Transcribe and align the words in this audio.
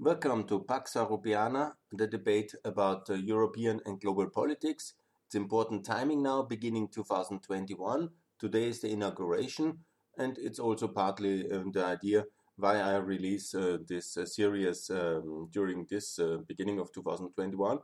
Welcome 0.00 0.48
to 0.48 0.64
Pax 0.64 0.94
Europiana, 0.94 1.74
the 1.92 2.08
debate 2.08 2.52
about 2.64 3.08
uh, 3.08 3.14
European 3.14 3.80
and 3.86 4.00
global 4.00 4.28
politics. 4.28 4.94
It's 5.24 5.36
important 5.36 5.84
timing 5.84 6.20
now, 6.20 6.42
beginning 6.42 6.88
2021. 6.88 8.10
Today 8.40 8.66
is 8.66 8.80
the 8.80 8.90
inauguration, 8.90 9.78
and 10.18 10.36
it's 10.36 10.58
also 10.58 10.88
partly 10.88 11.48
um, 11.52 11.70
the 11.70 11.84
idea 11.84 12.24
why 12.56 12.80
I 12.80 12.96
release 12.96 13.54
uh, 13.54 13.78
this 13.88 14.16
uh, 14.16 14.26
series 14.26 14.90
um, 14.90 15.48
during 15.52 15.86
this 15.88 16.18
uh, 16.18 16.38
beginning 16.48 16.80
of 16.80 16.92
2021. 16.92 17.78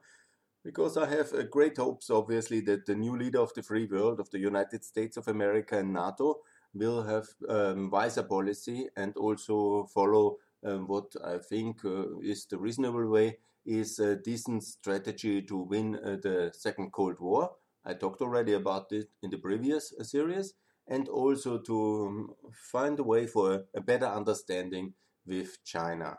Because 0.64 0.96
I 0.96 1.06
have 1.06 1.32
uh, 1.32 1.44
great 1.44 1.76
hopes, 1.76 2.10
obviously, 2.10 2.60
that 2.62 2.86
the 2.86 2.96
new 2.96 3.16
leader 3.16 3.38
of 3.38 3.54
the 3.54 3.62
free 3.62 3.86
world, 3.86 4.18
of 4.18 4.28
the 4.30 4.40
United 4.40 4.84
States 4.84 5.16
of 5.16 5.28
America 5.28 5.78
and 5.78 5.92
NATO, 5.92 6.40
will 6.74 7.04
have 7.04 7.28
um, 7.48 7.88
wiser 7.88 8.24
policy 8.24 8.88
and 8.96 9.16
also 9.16 9.84
follow 9.94 10.38
um, 10.64 10.86
what 10.86 11.14
I 11.24 11.38
think 11.38 11.84
uh, 11.84 12.18
is 12.20 12.46
the 12.46 12.58
reasonable 12.58 13.08
way 13.08 13.38
is 13.64 13.98
a 13.98 14.16
decent 14.16 14.64
strategy 14.64 15.42
to 15.42 15.56
win 15.58 15.96
uh, 15.96 16.16
the 16.22 16.52
second 16.54 16.92
Cold 16.92 17.20
War. 17.20 17.52
I 17.84 17.94
talked 17.94 18.20
already 18.20 18.54
about 18.54 18.92
it 18.92 19.08
in 19.22 19.30
the 19.30 19.38
previous 19.38 19.92
uh, 19.98 20.04
series, 20.04 20.54
and 20.88 21.08
also 21.08 21.58
to 21.58 22.06
um, 22.08 22.34
find 22.52 22.98
a 22.98 23.04
way 23.04 23.26
for 23.26 23.64
a 23.74 23.80
better 23.80 24.06
understanding 24.06 24.94
with 25.26 25.62
China. 25.64 26.18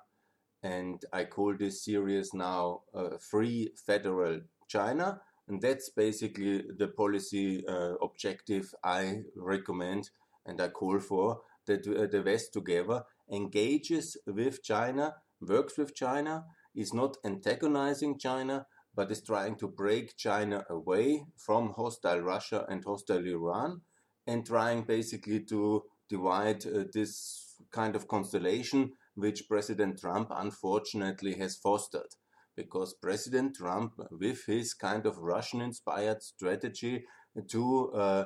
And 0.64 1.04
I 1.12 1.26
call 1.26 1.56
this 1.58 1.84
series 1.84 2.34
now 2.34 2.82
uh, 2.94 3.18
Free 3.20 3.72
Federal 3.76 4.42
China, 4.68 5.22
and 5.48 5.62
that's 5.62 5.90
basically 5.90 6.64
the 6.78 6.88
policy 6.88 7.66
uh, 7.68 7.96
objective 8.02 8.74
I 8.84 9.24
recommend 9.36 10.12
and 10.46 10.62
I 10.62 10.70
call 10.70 11.00
for 11.00 11.42
uh, 11.74 12.08
the 12.08 12.24
West 12.26 12.54
together 12.54 13.04
engages 13.32 14.18
with 14.26 14.64
China, 14.64 15.16
works 15.42 15.78
with 15.78 15.96
China, 15.96 16.46
is 16.76 16.94
not 16.94 17.18
antagonizing 17.26 18.18
China, 18.18 18.66
but 18.96 19.12
is 19.12 19.24
trying 19.24 19.56
to 19.58 19.68
break 19.68 20.18
China 20.18 20.64
away 20.70 21.26
from 21.38 21.74
hostile 21.74 22.20
Russia 22.20 22.66
and 22.70 22.84
hostile 22.84 23.26
Iran, 23.26 23.82
and 24.28 24.46
trying 24.46 24.84
basically 24.84 25.42
to 25.46 25.84
divide 26.10 26.66
uh, 26.66 26.84
this 26.94 27.56
kind 27.72 27.96
of 27.96 28.08
constellation 28.08 28.92
which 29.16 29.48
President 29.48 30.00
Trump 30.00 30.30
unfortunately 30.32 31.36
has 31.36 31.58
fostered. 31.58 32.16
Because 32.56 32.94
President 32.94 33.56
Trump, 33.56 33.94
with 34.12 34.46
his 34.46 34.74
kind 34.74 35.06
of 35.06 35.18
Russian 35.20 35.62
inspired 35.62 36.22
strategy 36.22 37.06
to 37.50 37.92
uh, 37.94 38.26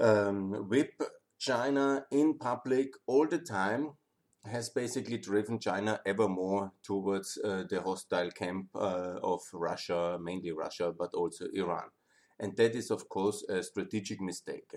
um, 0.00 0.68
whip 0.68 0.94
China 1.42 2.06
in 2.12 2.38
public 2.38 2.94
all 3.08 3.26
the 3.26 3.38
time 3.38 3.90
has 4.44 4.70
basically 4.70 5.18
driven 5.18 5.58
China 5.58 6.00
ever 6.06 6.28
more 6.28 6.70
towards 6.84 7.36
uh, 7.42 7.64
the 7.68 7.82
hostile 7.82 8.30
camp 8.30 8.68
uh, 8.76 9.18
of 9.24 9.40
Russia, 9.52 10.18
mainly 10.22 10.52
Russia, 10.52 10.92
but 10.96 11.12
also 11.14 11.46
Iran. 11.52 11.90
And 12.38 12.56
that 12.56 12.76
is, 12.76 12.92
of 12.92 13.08
course, 13.08 13.44
a 13.48 13.60
strategic 13.64 14.20
mistake. 14.20 14.72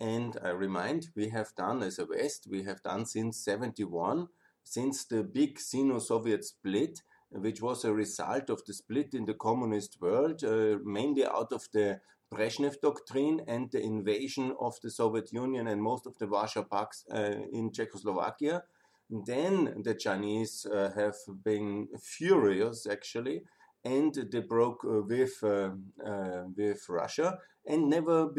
And 0.00 0.38
I 0.42 0.48
remind, 0.48 1.08
we 1.14 1.28
have 1.28 1.54
done 1.58 1.82
as 1.82 1.98
a 1.98 2.06
West, 2.06 2.48
we 2.50 2.62
have 2.62 2.82
done 2.82 3.04
since 3.04 3.44
71, 3.44 4.28
since 4.64 5.04
the 5.04 5.22
big 5.22 5.60
Sino 5.60 5.98
Soviet 5.98 6.42
split, 6.42 7.02
which 7.30 7.60
was 7.60 7.84
a 7.84 7.92
result 7.92 8.48
of 8.48 8.64
the 8.66 8.72
split 8.72 9.12
in 9.12 9.26
the 9.26 9.34
communist 9.34 9.98
world, 10.00 10.42
uh, 10.42 10.78
mainly 10.84 11.26
out 11.26 11.52
of 11.52 11.68
the 11.74 12.00
Brezhnev 12.32 12.80
doctrine 12.80 13.42
and 13.46 13.70
the 13.70 13.80
invasion 13.80 14.54
of 14.58 14.74
the 14.82 14.90
Soviet 14.90 15.32
Union 15.32 15.66
and 15.68 15.82
most 15.82 16.06
of 16.06 16.16
the 16.18 16.26
Warsaw 16.26 16.64
Pact 16.64 17.04
uh, 17.12 17.34
in 17.52 17.70
Czechoslovakia. 17.72 18.62
Then 19.10 19.82
the 19.82 19.94
Chinese 19.94 20.64
uh, 20.64 20.90
have 20.96 21.16
been 21.44 21.88
furious 22.00 22.86
actually, 22.86 23.42
and 23.84 24.14
they 24.14 24.40
broke 24.40 24.84
uh, 24.84 25.02
with 25.02 25.34
uh, 25.42 25.70
uh, 26.04 26.44
with 26.56 26.88
Russia. 26.88 27.38
And 27.66 27.90
never, 27.90 28.32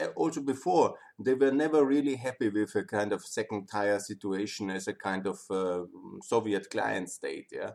uh, 0.00 0.06
also 0.14 0.40
before, 0.40 0.94
they 1.18 1.34
were 1.34 1.50
never 1.50 1.84
really 1.84 2.14
happy 2.16 2.48
with 2.48 2.76
a 2.76 2.84
kind 2.84 3.12
of 3.12 3.24
second 3.24 3.68
tier 3.68 3.98
situation 3.98 4.70
as 4.70 4.86
a 4.86 4.92
kind 4.92 5.26
of 5.26 5.38
Soviet 6.22 6.70
client 6.70 7.08
state. 7.08 7.48
Yeah, 7.50 7.70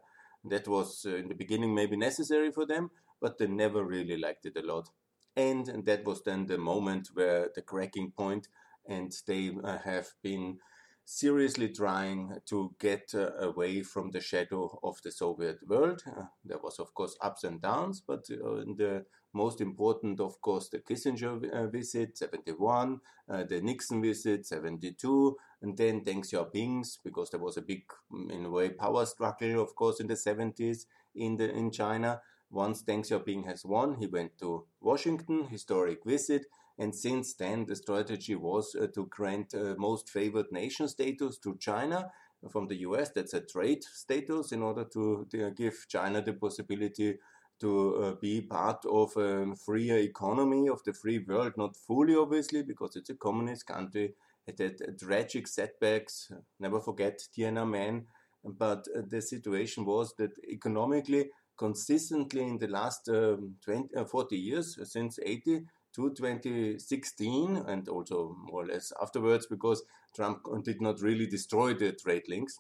that 0.45 0.67
was 0.67 1.05
in 1.05 1.27
the 1.29 1.35
beginning 1.35 1.73
maybe 1.73 1.97
necessary 1.97 2.51
for 2.51 2.65
them, 2.65 2.91
but 3.19 3.37
they 3.37 3.47
never 3.47 3.83
really 3.83 4.17
liked 4.17 4.45
it 4.45 4.55
a 4.55 4.61
lot 4.61 4.89
and, 5.35 5.67
and 5.69 5.85
that 5.85 6.05
was 6.05 6.23
then 6.23 6.45
the 6.45 6.57
moment 6.57 7.09
where 7.13 7.49
the 7.53 7.61
cracking 7.61 8.11
point 8.11 8.47
and 8.87 9.13
they 9.27 9.51
uh, 9.63 9.77
have 9.79 10.09
been 10.21 10.57
seriously 11.05 11.69
trying 11.69 12.37
to 12.45 12.73
get 12.79 13.11
uh, 13.13 13.31
away 13.39 13.81
from 13.81 14.11
the 14.11 14.21
shadow 14.21 14.79
of 14.83 15.01
the 15.03 15.11
Soviet 15.11 15.59
world. 15.67 16.01
Uh, 16.07 16.25
there 16.45 16.59
was, 16.59 16.79
of 16.79 16.93
course, 16.93 17.17
ups 17.21 17.43
and 17.43 17.61
downs, 17.61 18.01
but 18.05 18.25
uh, 18.31 18.63
the 18.77 19.05
most 19.33 19.59
important, 19.61 20.19
of 20.19 20.39
course, 20.41 20.69
the 20.69 20.79
Kissinger 20.79 21.49
uh, 21.51 21.67
visit, 21.67 22.17
71, 22.17 22.99
uh, 23.29 23.43
the 23.43 23.61
Nixon 23.61 24.01
visit, 24.01 24.45
72, 24.45 25.35
and 25.61 25.75
then 25.75 26.01
Deng 26.01 26.23
Xiaoping's, 26.23 26.99
because 27.03 27.31
there 27.31 27.39
was 27.39 27.57
a 27.57 27.61
big, 27.61 27.83
in 28.29 28.45
a 28.45 28.49
way, 28.49 28.69
power 28.69 29.05
struggle, 29.05 29.61
of 29.61 29.75
course, 29.75 29.99
in 29.99 30.07
the 30.07 30.13
70s 30.13 30.85
in, 31.15 31.35
the, 31.35 31.49
in 31.51 31.71
China. 31.71 32.21
Once 32.53 32.83
Deng 32.83 33.01
Xiaoping 33.03 33.45
has 33.45 33.65
won, 33.65 33.95
he 33.95 34.05
went 34.05 34.37
to 34.37 34.65
Washington, 34.79 35.45
historic 35.45 36.05
visit, 36.05 36.45
and 36.77 36.93
since 36.93 37.33
then 37.33 37.65
the 37.65 37.75
strategy 37.75 38.35
was 38.35 38.75
uh, 38.75 38.87
to 38.93 39.07
grant 39.07 39.55
uh, 39.55 39.73
most 39.77 40.09
favored 40.09 40.51
nation 40.51 40.87
status 40.87 41.39
to 41.39 41.57
China 41.57 42.11
from 42.51 42.67
the 42.67 42.75
US. 42.87 43.09
That's 43.09 43.33
a 43.33 43.41
trade 43.41 43.83
status 43.83 44.51
in 44.51 44.61
order 44.61 44.85
to, 44.93 45.25
to 45.31 45.51
give 45.51 45.85
China 45.87 46.21
the 46.21 46.33
possibility 46.33 47.17
to 47.59 47.95
uh, 48.03 48.11
be 48.21 48.41
part 48.41 48.85
of 48.85 49.15
a 49.17 49.55
freer 49.55 49.97
economy 49.97 50.69
of 50.69 50.83
the 50.83 50.93
free 50.93 51.19
world, 51.19 51.53
not 51.57 51.75
fully 51.75 52.15
obviously, 52.15 52.61
because 52.61 52.95
it's 52.95 53.09
a 53.09 53.15
communist 53.15 53.65
country. 53.65 54.13
It 54.45 54.59
had 54.59 54.99
tragic 54.99 55.47
setbacks. 55.47 56.31
Never 56.59 56.79
forget 56.81 57.19
Tiananmen. 57.35 58.05
But 58.43 58.85
uh, 58.95 59.01
the 59.07 59.21
situation 59.21 59.85
was 59.85 60.13
that 60.17 60.31
economically 60.49 61.29
consistently 61.57 62.41
in 62.41 62.57
the 62.57 62.67
last 62.67 63.09
um, 63.09 63.55
20, 63.63 63.95
uh, 63.95 64.05
40 64.05 64.37
years, 64.37 64.77
uh, 64.81 64.85
since 64.85 65.19
80 65.23 65.61
to 65.95 66.13
2016, 66.13 67.57
and 67.67 67.87
also 67.87 68.35
more 68.39 68.63
or 68.63 68.67
less 68.67 68.91
afterwards, 69.01 69.45
because 69.47 69.83
Trump 70.15 70.39
did 70.63 70.81
not 70.81 71.01
really 71.01 71.27
destroy 71.27 71.73
the 71.73 71.91
trade 71.91 72.23
links. 72.27 72.57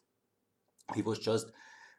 He 0.93 1.01
was 1.01 1.19
just 1.19 1.47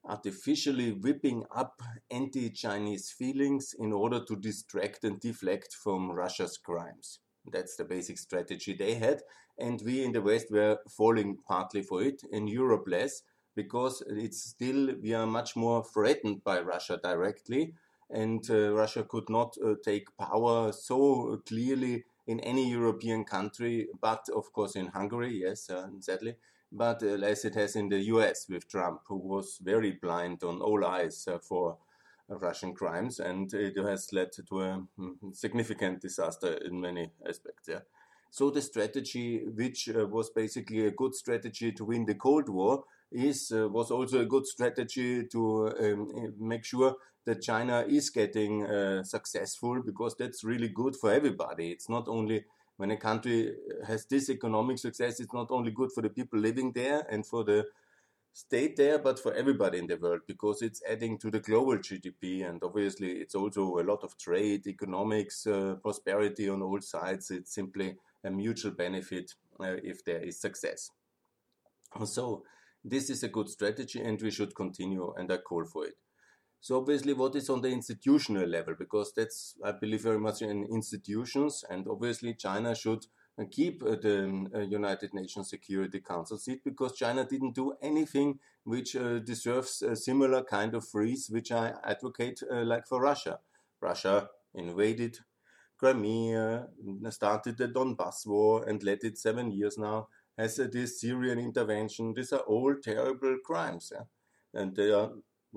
artificially 0.07 0.93
whipping 0.93 1.45
up 1.55 1.81
anti 2.11 2.51
Chinese 2.51 3.11
feelings 3.11 3.75
in 3.79 3.93
order 3.93 4.23
to 4.25 4.37
distract 4.37 5.05
and 5.05 5.19
deflect 5.21 5.75
from 5.83 6.11
Russia's 6.11 6.59
crimes. 6.59 7.21
That's 7.51 7.77
the 7.77 7.85
basic 7.85 8.19
strategy 8.19 8.75
they 8.75 8.95
had, 8.95 9.23
and 9.59 9.81
we 9.85 10.05
in 10.05 10.13
the 10.13 10.23
West 10.23 10.47
were 10.51 10.79
falling 10.97 11.39
partly 11.47 11.83
for 11.83 12.03
it, 12.03 12.23
in 12.31 12.47
Europe 12.49 12.85
less 12.87 13.23
because 13.55 14.03
it's 14.07 14.43
still 14.43 14.95
we 15.03 15.15
are 15.15 15.27
much 15.27 15.57
more 15.57 15.85
threatened 15.85 16.43
by 16.45 16.61
Russia 16.61 16.99
directly, 17.03 17.75
and 18.11 18.49
uh, 18.51 18.73
Russia 18.73 19.05
could 19.05 19.29
not 19.29 19.57
uh, 19.65 19.75
take 19.85 20.17
power 20.19 20.73
so 20.73 21.41
clearly 21.47 22.05
in 22.27 22.41
any 22.41 22.71
European 22.71 23.25
country, 23.25 23.89
but 24.01 24.27
of 24.35 24.53
course 24.53 24.77
in 24.77 24.87
Hungary, 24.89 25.43
yes, 25.43 25.71
sadly, 26.01 26.37
but 26.73 27.03
uh, 27.03 27.17
as 27.25 27.45
it 27.45 27.55
has 27.55 27.77
in 27.77 27.89
the 27.89 28.01
U.S. 28.15 28.47
with 28.49 28.69
Trump, 28.69 29.03
who 29.09 29.17
was 29.17 29.59
very 29.63 29.93
blind 29.93 30.43
on 30.43 30.61
all 30.61 30.85
eyes 30.85 31.29
for. 31.49 31.79
Russian 32.27 32.73
crimes, 32.75 33.21
and 33.21 33.53
it 33.53 33.77
has 33.77 34.11
led 34.11 34.33
to 34.33 34.61
a 34.63 34.83
mm, 34.99 35.37
significant 35.37 36.01
disaster 36.01 36.55
in 36.65 36.81
many 36.81 37.11
aspects. 37.29 37.69
Yeah. 37.69 37.81
So 38.35 38.51
the 38.51 38.63
strategy, 38.63 39.45
which 39.45 39.89
was 39.93 40.29
basically 40.31 40.87
a 40.87 40.91
good 40.91 41.15
strategy 41.15 41.71
to 41.71 41.85
win 41.85 42.05
the 42.05 42.17
Cold 42.17 42.49
War, 42.49 42.83
is 43.15 43.53
uh, 43.55 43.69
was 43.69 43.91
also 43.91 44.21
a 44.21 44.27
good 44.27 44.47
strategy 44.47 45.25
to 45.27 45.69
um, 45.81 46.13
eh, 46.17 46.29
make 46.39 46.65
sure 46.65 46.97
that 47.25 47.43
China 47.43 47.85
is 47.89 48.11
getting 48.11 48.67
uh, 48.67 49.03
successful 49.03 49.83
because 49.83 50.15
that's 50.19 50.45
really 50.45 50.69
good 50.69 50.95
for 50.97 51.13
everybody. 51.13 51.71
It's 51.71 51.89
not 51.89 52.09
only 52.09 52.45
when 52.77 52.91
a 52.91 52.97
country 52.97 53.55
has 53.87 54.05
this 54.07 54.29
economic 54.29 54.79
success, 54.79 55.21
it's 55.21 55.33
not 55.33 55.51
only 55.51 55.71
good 55.71 55.93
for 55.93 56.03
the 56.03 56.11
people 56.11 56.39
living 56.39 56.73
there 56.73 57.07
and 57.09 57.25
for 57.25 57.45
the 57.45 57.67
state 58.33 58.77
there, 58.77 58.99
but 58.99 59.19
for 59.19 59.33
everybody 59.33 59.79
in 59.79 59.87
the 59.87 59.97
world 59.97 60.21
because 60.27 60.61
it's 60.61 60.83
adding 60.91 61.17
to 61.19 61.31
the 61.31 61.39
global 61.39 61.79
GDP. 61.79 62.47
And 62.47 62.63
obviously, 62.63 63.13
it's 63.13 63.37
also 63.37 63.79
a 63.79 63.85
lot 63.85 64.03
of 64.03 64.19
trade, 64.19 64.67
economics, 64.67 65.47
uh, 65.47 65.77
prosperity 65.81 66.49
on 66.49 66.61
all 66.61 66.81
sides. 66.81 67.31
It's 67.31 67.55
simply 67.55 67.97
a 68.25 68.31
mutual 68.31 68.73
benefit 68.73 69.33
uh, 69.61 69.77
if 69.83 70.05
there 70.05 70.21
is 70.21 70.41
success. 70.41 70.91
So, 72.05 72.43
this 72.85 73.11
is 73.11 73.23
a 73.23 73.29
good 73.29 73.49
strategy 73.49 74.01
and 74.01 74.21
we 74.21 74.31
should 74.31 74.55
continue 74.55 75.13
and 75.17 75.31
I 75.33 75.39
call 75.39 75.65
for 75.65 75.87
it. 75.87 75.95
So 76.61 76.79
obviously 76.79 77.13
what 77.13 77.35
is 77.37 77.51
on 77.51 77.61
the 77.61 77.69
institutional 77.69 78.47
level 78.47 78.75
because 78.79 79.13
that's 79.15 79.55
I 79.65 79.73
believe 79.73 80.03
very 80.03 80.19
much 80.19 80.43
in 80.43 80.65
institutions 80.65 81.65
and 81.69 81.87
obviously 81.89 82.35
China 82.35 82.75
should 82.75 83.07
uh, 83.39 83.45
keep 83.51 83.83
uh, 83.83 83.97
the 84.01 84.49
uh, 84.55 84.61
United 84.61 85.13
Nations 85.13 85.51
Security 85.51 86.01
Council 86.01 86.39
seat 86.39 86.63
because 86.65 86.97
China 86.97 87.25
didn't 87.25 87.55
do 87.55 87.75
anything 87.83 88.39
which 88.63 88.97
deserves 89.25 89.83
a 89.83 89.95
similar 89.95 90.43
kind 90.43 90.75
of 90.75 90.89
freeze 90.89 91.29
which 91.29 91.53
I 91.53 91.75
advocate 91.85 92.43
like 92.51 92.87
for 92.87 93.03
Russia. 93.03 93.41
Russia 93.83 94.29
invaded 94.55 95.19
Crimea, 95.77 96.69
started 97.11 97.59
the 97.59 97.69
Donbass 97.69 98.27
war 98.27 98.65
and 98.67 98.83
led 98.83 99.01
it 99.03 99.19
seven 99.19 99.51
years 99.51 99.77
now, 99.77 100.09
has 100.37 100.57
this 100.57 101.01
Syrian 101.01 101.39
intervention. 101.39 102.15
These 102.15 102.33
are 102.33 102.41
all 102.41 102.75
terrible 102.83 103.37
crimes. 103.45 103.93
Yeah? 103.95 104.61
And 104.61 104.75
they 104.75 104.91
are, 104.91 105.11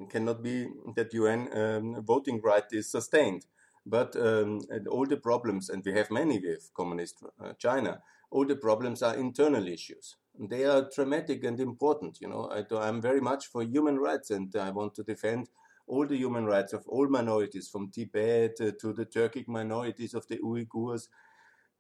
cannot 0.09 0.43
be 0.43 0.67
that 0.95 1.13
UN 1.13 1.49
um, 1.57 2.03
voting 2.05 2.41
right 2.43 2.65
is 2.71 2.91
sustained. 2.91 3.45
But 3.85 4.15
um, 4.17 4.61
all 4.89 5.05
the 5.05 5.17
problems, 5.17 5.69
and 5.69 5.83
we 5.85 5.93
have 5.93 6.11
many 6.11 6.39
with 6.39 6.69
communist 6.75 7.23
uh, 7.41 7.53
China, 7.53 8.01
all 8.29 8.45
the 8.45 8.57
problems 8.57 9.01
are 9.01 9.15
internal 9.15 9.65
issues. 9.67 10.17
They 10.37 10.65
are 10.65 10.89
dramatic 10.93 11.43
and 11.45 11.59
important. 11.59 12.19
You 12.19 12.27
know, 12.27 12.51
I, 12.51 12.87
am 12.87 13.01
very 13.01 13.21
much 13.21 13.47
for 13.47 13.63
human 13.63 13.97
rights, 13.97 14.29
and 14.29 14.53
I 14.55 14.71
want 14.71 14.93
to 14.95 15.03
defend 15.03 15.49
all 15.87 16.05
the 16.05 16.17
human 16.17 16.45
rights 16.45 16.73
of 16.73 16.85
all 16.87 17.07
minorities, 17.07 17.69
from 17.69 17.89
Tibet 17.89 18.57
uh, 18.59 18.71
to 18.81 18.91
the 18.91 19.05
Turkic 19.05 19.47
minorities 19.47 20.13
of 20.13 20.27
the 20.27 20.37
Uyghurs, 20.39 21.07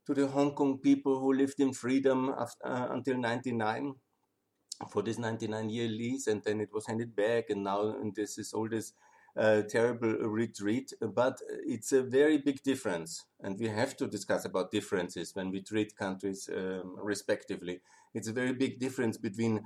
to 0.07 0.13
the 0.13 0.27
Hong 0.27 0.51
Kong 0.51 0.79
people 0.79 1.19
who 1.19 1.33
lived 1.33 1.59
in 1.59 1.73
freedom 1.73 2.29
uh, 2.29 2.45
until 2.63 3.17
99 3.17 3.93
for 4.89 5.01
this 5.01 5.17
99 5.17 5.69
year 5.69 5.87
lease, 5.87 6.27
and 6.27 6.41
then 6.43 6.61
it 6.61 6.69
was 6.73 6.87
handed 6.87 7.15
back, 7.15 7.49
and 7.49 7.63
now 7.63 7.81
and 7.89 8.15
this 8.15 8.37
is 8.37 8.53
all 8.53 8.69
this 8.69 8.93
uh, 9.35 9.63
terrible 9.63 10.13
retreat. 10.13 10.93
But 11.01 11.39
it's 11.65 11.91
a 11.91 12.03
very 12.03 12.37
big 12.37 12.63
difference, 12.63 13.25
and 13.41 13.59
we 13.59 13.67
have 13.67 13.97
to 13.97 14.07
discuss 14.07 14.45
about 14.45 14.71
differences 14.71 15.35
when 15.35 15.51
we 15.51 15.61
treat 15.61 15.97
countries 15.97 16.49
um, 16.55 16.95
respectively. 17.01 17.81
It's 18.13 18.29
a 18.29 18.33
very 18.33 18.53
big 18.53 18.79
difference 18.79 19.17
between 19.17 19.61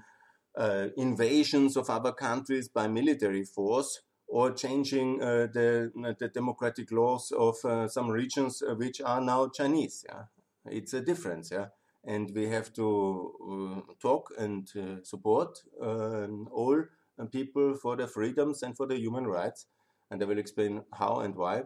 uh, 0.57 0.88
invasions 0.97 1.77
of 1.77 1.89
other 1.89 2.11
countries 2.13 2.67
by 2.67 2.88
military 2.88 3.43
force 3.43 4.01
or 4.31 4.51
changing 4.51 5.22
uh, 5.22 5.45
the, 5.51 5.92
the 6.18 6.30
democratic 6.30 6.89
laws 6.92 7.33
of 7.38 7.57
uh, 7.66 7.86
some 7.89 8.10
regions 8.10 8.62
uh, 8.62 8.74
which 8.75 9.01
are 9.01 9.19
now 9.19 9.50
Chinese. 9.50 10.06
Yeah? 10.07 10.24
It's 10.66 10.94
a 10.94 11.01
difference. 11.01 11.51
Yeah? 11.51 11.68
And 12.06 12.31
we 12.33 12.48
have 12.48 12.72
to 12.74 13.33
uh, 13.51 13.94
talk 14.01 14.31
and 14.38 14.69
uh, 14.75 15.04
support 15.04 15.60
um, 15.81 16.48
all 16.50 16.81
people 17.30 17.75
for 17.75 17.98
their 17.98 18.07
freedoms 18.07 18.63
and 18.63 18.75
for 18.75 18.88
the 18.88 18.98
human 18.98 19.28
rights. 19.28 19.66
And 20.10 20.24
I 20.24 20.25
will 20.25 20.39
explain 20.39 20.84
how 20.94 21.19
and 21.19 21.36
why. 21.36 21.63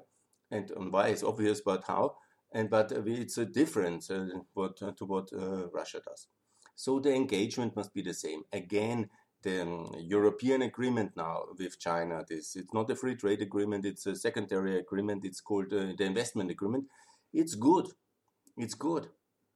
And, 0.50 0.72
and 0.72 0.92
why 0.92 1.10
is 1.10 1.24
obvious, 1.24 1.62
but 1.62 1.84
how. 1.86 2.16
And 2.52 2.70
but 2.70 2.92
it's 2.92 3.38
a 3.38 3.46
difference 3.46 4.10
uh, 4.10 4.28
what, 4.54 4.78
to 4.78 5.06
what 5.06 5.30
Russia 5.72 6.02
does. 6.04 6.28
So 6.76 7.00
the 7.00 7.14
engagement 7.14 7.76
must 7.76 7.94
be 7.94 8.02
the 8.02 8.14
same. 8.14 8.42
Again, 8.52 9.10
the 9.46 9.62
um, 9.62 9.96
European 10.00 10.64
agreement 10.64 11.12
now 11.16 11.44
with 11.58 11.80
China. 11.80 12.26
This 12.28 12.56
it's 12.58 12.74
not 12.74 12.92
a 12.92 12.96
free 12.96 13.16
trade 13.16 13.42
agreement; 13.42 13.86
it's 13.86 14.06
a 14.06 14.16
secondary 14.16 14.78
agreement. 14.78 15.24
It's 15.24 15.40
called 15.40 15.72
uh, 15.72 15.94
the 15.98 16.04
investment 16.04 16.52
agreement. 16.52 16.86
It's 17.34 17.56
good. 17.56 17.88
It's 18.58 18.74
good. 18.74 19.08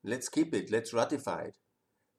Let's 0.04 0.30
keep 0.30 0.54
it. 0.54 0.72
Let's 0.72 0.94
ratify 0.94 1.42
it. 1.50 1.56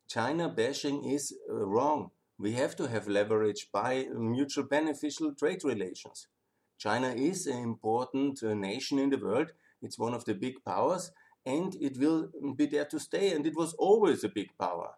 China 0.08 0.48
bashing 0.48 1.04
is 1.04 1.32
uh, 1.48 1.54
wrong. 1.54 2.10
We 2.38 2.52
have 2.52 2.74
to 2.76 2.88
have 2.88 3.08
leverage 3.08 3.68
by 3.72 4.06
mutual 4.12 4.64
beneficial 4.64 5.34
trade 5.34 5.62
relations. 5.64 6.26
China 6.78 7.08
is 7.08 7.46
an 7.46 7.62
important 7.62 8.42
uh, 8.42 8.54
nation 8.54 8.98
in 8.98 9.10
the 9.10 9.18
world. 9.18 9.52
It's 9.82 9.98
one 9.98 10.14
of 10.14 10.24
the 10.24 10.34
big 10.34 10.64
powers, 10.64 11.12
and 11.46 11.74
it 11.80 11.98
will 11.98 12.30
be 12.56 12.66
there 12.66 12.86
to 12.86 12.98
stay. 12.98 13.32
And 13.32 13.46
it 13.46 13.54
was 13.56 13.74
always 13.74 14.24
a 14.24 14.28
big 14.28 14.48
power. 14.58 14.94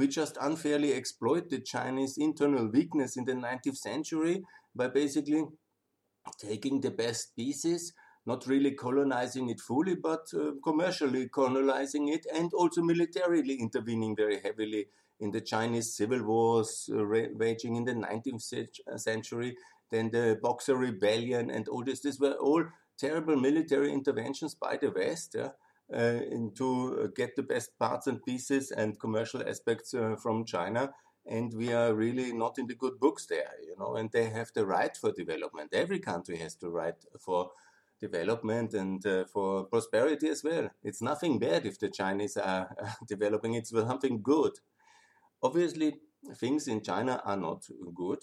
We 0.00 0.08
just 0.08 0.38
unfairly 0.40 0.92
exploited 0.92 1.66
Chinese 1.66 2.16
internal 2.16 2.68
weakness 2.68 3.18
in 3.18 3.26
the 3.26 3.34
19th 3.34 3.76
century 3.76 4.42
by 4.74 4.88
basically 4.88 5.44
taking 6.38 6.80
the 6.80 6.90
best 6.90 7.36
pieces, 7.36 7.92
not 8.24 8.46
really 8.46 8.70
colonizing 8.70 9.50
it 9.50 9.60
fully, 9.60 9.96
but 9.96 10.26
uh, 10.34 10.52
commercially 10.64 11.28
colonizing 11.28 12.08
it 12.08 12.24
and 12.34 12.50
also 12.54 12.80
militarily 12.80 13.56
intervening 13.56 14.16
very 14.16 14.40
heavily 14.40 14.86
in 15.20 15.32
the 15.32 15.40
Chinese 15.42 15.94
civil 15.94 16.22
wars 16.22 16.88
uh, 16.90 17.04
raging 17.04 17.76
in 17.76 17.84
the 17.84 17.92
19th 17.92 18.54
uh, 18.90 18.96
century, 18.96 19.54
then 19.90 20.10
the 20.10 20.38
Boxer 20.42 20.76
Rebellion 20.76 21.50
and 21.50 21.68
all 21.68 21.84
this. 21.84 22.00
These 22.00 22.18
were 22.18 22.38
all 22.40 22.64
terrible 22.96 23.36
military 23.36 23.92
interventions 23.92 24.54
by 24.54 24.78
the 24.78 24.92
West. 24.96 25.36
Yeah? 25.36 25.50
Uh, 25.92 26.20
to 26.54 27.00
uh, 27.02 27.06
get 27.16 27.34
the 27.34 27.42
best 27.42 27.76
parts 27.76 28.06
and 28.06 28.24
pieces 28.24 28.70
and 28.70 29.00
commercial 29.00 29.42
aspects 29.48 29.92
uh, 29.92 30.14
from 30.22 30.44
China. 30.44 30.92
And 31.26 31.52
we 31.52 31.72
are 31.72 31.92
really 31.94 32.32
not 32.32 32.58
in 32.58 32.68
the 32.68 32.76
good 32.76 33.00
books 33.00 33.26
there, 33.26 33.50
you 33.66 33.74
know, 33.76 33.96
and 33.96 34.10
they 34.12 34.30
have 34.30 34.52
the 34.54 34.64
right 34.64 34.96
for 34.96 35.10
development. 35.10 35.74
Every 35.74 35.98
country 35.98 36.38
has 36.38 36.54
the 36.54 36.70
right 36.70 36.94
for 37.18 37.50
development 38.00 38.72
and 38.74 39.04
uh, 39.04 39.24
for 39.24 39.64
prosperity 39.64 40.28
as 40.28 40.44
well. 40.44 40.70
It's 40.82 41.02
nothing 41.02 41.38
bad 41.40 41.66
if 41.66 41.78
the 41.78 41.88
Chinese 41.88 42.36
are 42.36 42.74
developing, 43.08 43.54
it's 43.54 43.70
something 43.70 44.22
good. 44.22 44.52
Obviously, 45.42 45.96
things 46.36 46.68
in 46.68 46.82
China 46.82 47.20
are 47.24 47.36
not 47.36 47.66
good. 47.94 48.18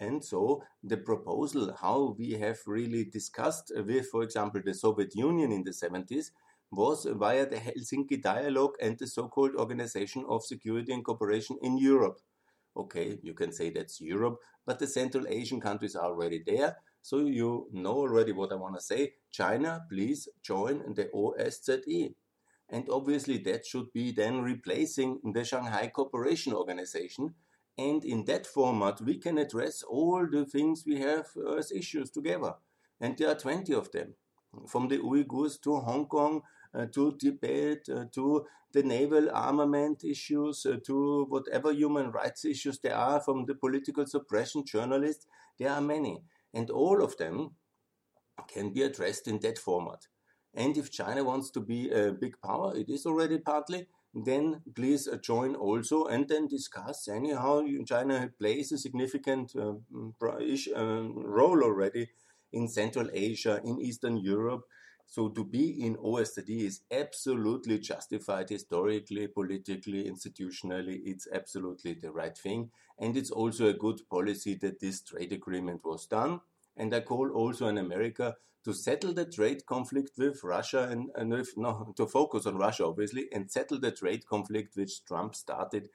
And 0.00 0.24
so 0.24 0.62
the 0.82 0.96
proposal, 0.96 1.76
how 1.80 2.14
we 2.18 2.32
have 2.32 2.58
really 2.66 3.04
discussed 3.04 3.72
with, 3.74 4.08
for 4.08 4.22
example, 4.22 4.60
the 4.64 4.74
Soviet 4.74 5.14
Union 5.14 5.52
in 5.52 5.64
the 5.64 5.70
70s, 5.70 6.30
was 6.74 7.06
via 7.08 7.46
the 7.48 7.56
Helsinki 7.56 8.22
Dialogue 8.22 8.74
and 8.80 8.98
the 8.98 9.06
so-called 9.06 9.54
Organization 9.56 10.24
of 10.28 10.44
Security 10.44 10.92
and 10.92 11.04
Cooperation 11.04 11.56
in 11.62 11.78
Europe. 11.78 12.18
Okay, 12.76 13.18
you 13.22 13.34
can 13.34 13.52
say 13.52 13.70
that's 13.70 14.00
Europe, 14.00 14.38
but 14.66 14.78
the 14.78 14.86
Central 14.86 15.26
Asian 15.28 15.60
countries 15.60 15.94
are 15.94 16.06
already 16.06 16.42
there. 16.44 16.76
So 17.02 17.18
you 17.18 17.68
know 17.72 17.98
already 17.98 18.32
what 18.32 18.50
I 18.50 18.56
want 18.56 18.74
to 18.76 18.80
say. 18.80 19.12
China, 19.30 19.84
please 19.90 20.28
join 20.42 20.94
the 20.94 21.10
OSZE. 21.14 22.14
And 22.70 22.88
obviously 22.90 23.38
that 23.38 23.66
should 23.66 23.92
be 23.92 24.10
then 24.10 24.40
replacing 24.40 25.20
the 25.32 25.44
Shanghai 25.44 25.88
Cooperation 25.94 26.54
Organization. 26.54 27.34
And 27.76 28.04
in 28.04 28.24
that 28.24 28.46
format, 28.46 29.00
we 29.00 29.18
can 29.18 29.38
address 29.38 29.82
all 29.82 30.26
the 30.30 30.46
things 30.46 30.84
we 30.86 30.98
have 31.00 31.26
as 31.58 31.70
issues 31.72 32.10
together. 32.10 32.54
And 33.00 33.18
there 33.18 33.28
are 33.28 33.34
20 33.34 33.74
of 33.74 33.92
them, 33.92 34.14
from 34.66 34.88
the 34.88 34.98
Uyghurs 34.98 35.60
to 35.62 35.76
Hong 35.80 36.06
Kong 36.06 36.42
to 36.92 37.16
Tibet, 37.18 37.88
uh, 37.88 38.04
to 38.12 38.44
the 38.72 38.82
naval 38.82 39.30
armament 39.30 40.04
issues, 40.04 40.66
uh, 40.66 40.76
to 40.84 41.26
whatever 41.28 41.72
human 41.72 42.10
rights 42.10 42.44
issues 42.44 42.78
there 42.80 42.96
are, 42.96 43.20
from 43.20 43.46
the 43.46 43.54
political 43.54 44.06
suppression 44.06 44.64
journalists, 44.64 45.26
there 45.58 45.70
are 45.70 45.80
many. 45.80 46.22
And 46.52 46.70
all 46.70 47.02
of 47.02 47.16
them 47.16 47.52
can 48.48 48.72
be 48.72 48.82
addressed 48.82 49.28
in 49.28 49.38
that 49.40 49.58
format. 49.58 50.06
And 50.54 50.76
if 50.76 50.90
China 50.90 51.24
wants 51.24 51.50
to 51.52 51.60
be 51.60 51.90
a 51.90 52.12
big 52.12 52.36
power, 52.42 52.76
it 52.76 52.88
is 52.88 53.06
already 53.06 53.38
partly, 53.38 53.88
then 54.14 54.62
please 54.74 55.08
join 55.22 55.56
also 55.56 56.04
and 56.06 56.28
then 56.28 56.46
discuss. 56.46 57.08
Anyhow, 57.08 57.62
China 57.86 58.30
plays 58.38 58.70
a 58.70 58.78
significant 58.78 59.52
uh, 59.56 59.72
uh, 60.22 61.02
role 61.12 61.62
already 61.64 62.08
in 62.52 62.68
Central 62.68 63.08
Asia, 63.12 63.60
in 63.64 63.80
Eastern 63.80 64.16
Europe, 64.16 64.62
so 65.14 65.28
to 65.28 65.44
be 65.44 65.86
in 65.86 65.94
OSCE 65.94 66.66
is 66.66 66.80
absolutely 66.90 67.78
justified 67.78 68.50
historically, 68.50 69.28
politically, 69.28 70.10
institutionally. 70.10 71.02
It's 71.04 71.28
absolutely 71.32 71.94
the 71.94 72.10
right 72.10 72.36
thing. 72.36 72.72
And 72.98 73.16
it's 73.16 73.30
also 73.30 73.68
a 73.68 73.74
good 73.74 74.00
policy 74.10 74.56
that 74.56 74.80
this 74.80 75.02
trade 75.02 75.32
agreement 75.32 75.82
was 75.84 76.06
done. 76.06 76.40
And 76.76 76.92
I 76.92 76.98
call 76.98 77.30
also 77.30 77.68
on 77.68 77.78
America 77.78 78.34
to 78.64 78.72
settle 78.72 79.14
the 79.14 79.24
trade 79.24 79.64
conflict 79.66 80.18
with 80.18 80.42
Russia 80.42 80.88
and, 80.90 81.10
and 81.14 81.46
no, 81.56 81.94
to 81.96 82.08
focus 82.08 82.46
on 82.46 82.56
Russia, 82.56 82.84
obviously, 82.84 83.28
and 83.32 83.48
settle 83.48 83.78
the 83.78 83.92
trade 83.92 84.26
conflict 84.26 84.76
which 84.76 85.04
Trump 85.04 85.36
started 85.36 85.90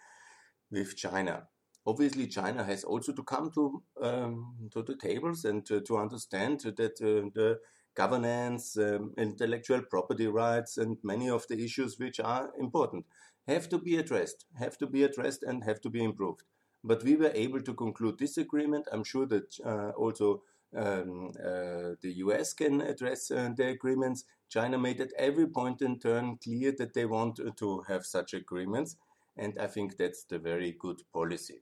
with 0.72 0.96
China. 0.96 1.50
Obviously, 1.86 2.28
China 2.28 2.64
has 2.64 2.86
also 2.86 3.12
to 3.12 3.24
come 3.24 3.52
to 3.52 3.84
um, 4.02 4.70
to 4.72 4.82
the 4.82 4.96
tables 4.96 5.44
and 5.44 5.66
to, 5.66 5.82
to 5.82 5.98
understand 5.98 6.62
that 6.62 7.02
uh, 7.02 7.28
the 7.34 7.60
governance, 8.04 8.78
um, 8.78 9.14
intellectual 9.18 9.82
property 9.82 10.28
rights, 10.28 10.78
and 10.78 10.98
many 11.04 11.30
of 11.30 11.46
the 11.50 11.58
issues 11.66 12.00
which 12.00 12.20
are 12.20 12.46
important 12.58 13.06
have 13.48 13.68
to 13.68 13.78
be 13.78 13.98
addressed, 13.98 14.46
have 14.58 14.78
to 14.78 14.88
be 14.88 15.04
addressed, 15.04 15.44
and 15.44 15.64
have 15.64 15.82
to 15.82 15.90
be 15.90 16.02
improved. 16.04 16.44
But 16.82 17.04
we 17.04 17.16
were 17.18 17.32
able 17.46 17.62
to 17.62 17.74
conclude 17.74 18.18
this 18.18 18.38
agreement. 18.38 18.88
I'm 18.94 19.04
sure 19.04 19.28
that 19.28 19.50
uh, 19.66 19.90
also 20.04 20.44
um, 20.74 21.32
uh, 21.40 21.96
the 22.04 22.14
US 22.26 22.54
can 22.54 22.80
address 22.80 23.32
uh, 23.32 23.50
the 23.58 23.68
agreements. 23.68 24.24
China 24.48 24.78
made 24.78 25.02
at 25.02 25.14
every 25.18 25.48
point 25.48 25.82
in 25.82 26.00
turn 26.00 26.38
clear 26.44 26.72
that 26.78 26.94
they 26.94 27.06
want 27.06 27.40
to 27.58 27.82
have 27.90 28.06
such 28.06 28.34
agreements, 28.34 28.96
and 29.36 29.58
I 29.60 29.68
think 29.68 29.98
that's 29.98 30.24
the 30.24 30.40
very 30.40 30.72
good 30.80 31.02
policy. 31.14 31.60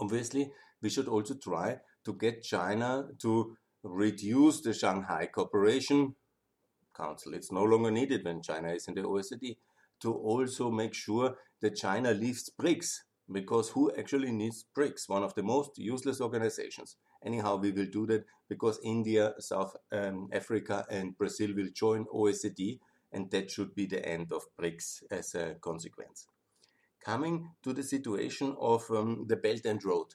Obviously, 0.00 0.50
we 0.82 0.88
should 0.88 1.08
also 1.08 1.34
try 1.34 1.80
to 2.04 2.12
get 2.14 2.42
China 2.42 3.08
to 3.18 3.56
reduce 3.82 4.60
the 4.60 4.74
Shanghai 4.74 5.26
Cooperation 5.26 6.14
Council. 6.96 7.34
It's 7.34 7.52
no 7.52 7.62
longer 7.62 7.90
needed 7.90 8.24
when 8.24 8.42
China 8.42 8.72
is 8.72 8.88
in 8.88 8.94
the 8.94 9.02
OECD 9.02 9.56
to 10.00 10.12
also 10.12 10.70
make 10.70 10.94
sure 10.94 11.36
that 11.60 11.76
China 11.76 12.12
leaves 12.12 12.50
BRICS 12.60 13.00
because 13.32 13.70
who 13.70 13.92
actually 13.96 14.32
needs 14.32 14.64
BRICS, 14.76 15.08
one 15.08 15.22
of 15.22 15.34
the 15.34 15.42
most 15.42 15.78
useless 15.78 16.20
organizations. 16.20 16.96
Anyhow, 17.24 17.56
we 17.56 17.70
will 17.70 17.86
do 17.86 18.06
that 18.06 18.24
because 18.48 18.80
India, 18.82 19.34
South 19.38 19.76
um, 19.92 20.28
Africa, 20.32 20.84
and 20.90 21.16
Brazil 21.16 21.50
will 21.54 21.68
join 21.74 22.06
OECD, 22.06 22.80
and 23.12 23.30
that 23.30 23.50
should 23.50 23.74
be 23.74 23.86
the 23.86 24.04
end 24.06 24.32
of 24.32 24.42
BRICS 24.58 25.02
as 25.10 25.34
a 25.34 25.54
consequence. 25.60 26.26
Coming 27.04 27.50
to 27.62 27.72
the 27.72 27.82
situation 27.82 28.56
of 28.60 28.90
um, 28.90 29.26
the 29.28 29.36
Belt 29.36 29.64
and 29.64 29.82
Road. 29.84 30.08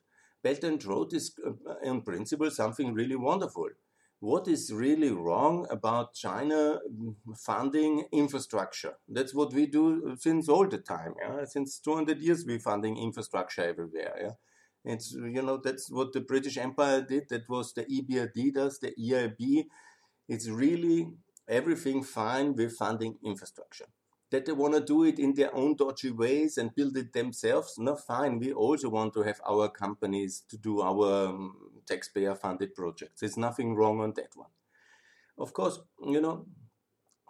Belt 0.45 0.63
and 0.63 0.85
Road 0.85 1.13
is, 1.13 1.33
uh, 1.45 1.75
in 1.91 2.01
principle, 2.01 2.51
something 2.51 2.93
really 2.93 3.15
wonderful 3.15 3.69
what 4.19 4.47
is 4.47 4.71
really 4.73 5.11
wrong 5.11 5.67
about 5.69 6.13
China 6.13 6.79
funding 7.37 8.05
infrastructure. 8.11 8.93
That's 9.07 9.33
what 9.33 9.53
we 9.53 9.67
do 9.67 10.15
since 10.17 10.49
all 10.49 10.67
the 10.67 10.79
time. 10.79 11.13
Yeah? 11.21 11.45
Since 11.45 11.79
200 11.79 12.21
years, 12.21 12.45
we're 12.45 12.59
funding 12.59 12.97
infrastructure 12.97 13.63
everywhere. 13.63 14.15
Yeah? 14.19 14.31
It's, 14.93 15.11
you 15.13 15.41
know, 15.41 15.57
that's 15.57 15.91
what 15.91 16.13
the 16.13 16.21
British 16.21 16.57
Empire 16.57 17.01
did. 17.01 17.29
That 17.29 17.49
was 17.49 17.73
the 17.73 17.85
EBRD 17.85 18.53
does, 18.53 18.79
the 18.79 18.93
EIB. 18.99 19.65
It's 20.27 20.49
really 20.49 21.09
everything 21.47 22.03
fine 22.03 22.55
with 22.55 22.75
funding 22.75 23.17
infrastructure 23.23 23.85
that 24.35 24.45
they 24.45 24.51
want 24.51 24.73
to 24.73 24.81
do 24.81 25.05
it 25.05 25.17
in 25.17 25.33
their 25.33 25.55
own 25.55 25.77
dodgy 25.77 26.11
ways 26.11 26.57
and 26.57 26.75
build 26.75 26.97
it 26.97 27.13
themselves. 27.13 27.75
No, 27.77 27.95
fine. 27.95 28.37
We 28.37 28.51
also 28.51 28.89
want 28.89 29.13
to 29.13 29.21
have 29.21 29.39
our 29.49 29.69
companies 29.69 30.43
to 30.49 30.57
do 30.57 30.81
our 30.81 31.27
um, 31.27 31.55
taxpayer 31.87 32.35
funded 32.35 32.75
projects. 32.75 33.21
There's 33.21 33.37
nothing 33.37 33.75
wrong 33.75 34.01
on 34.01 34.11
that 34.17 34.35
one. 34.35 34.49
Of 35.37 35.53
course, 35.53 35.79
you 36.05 36.19
know, 36.19 36.47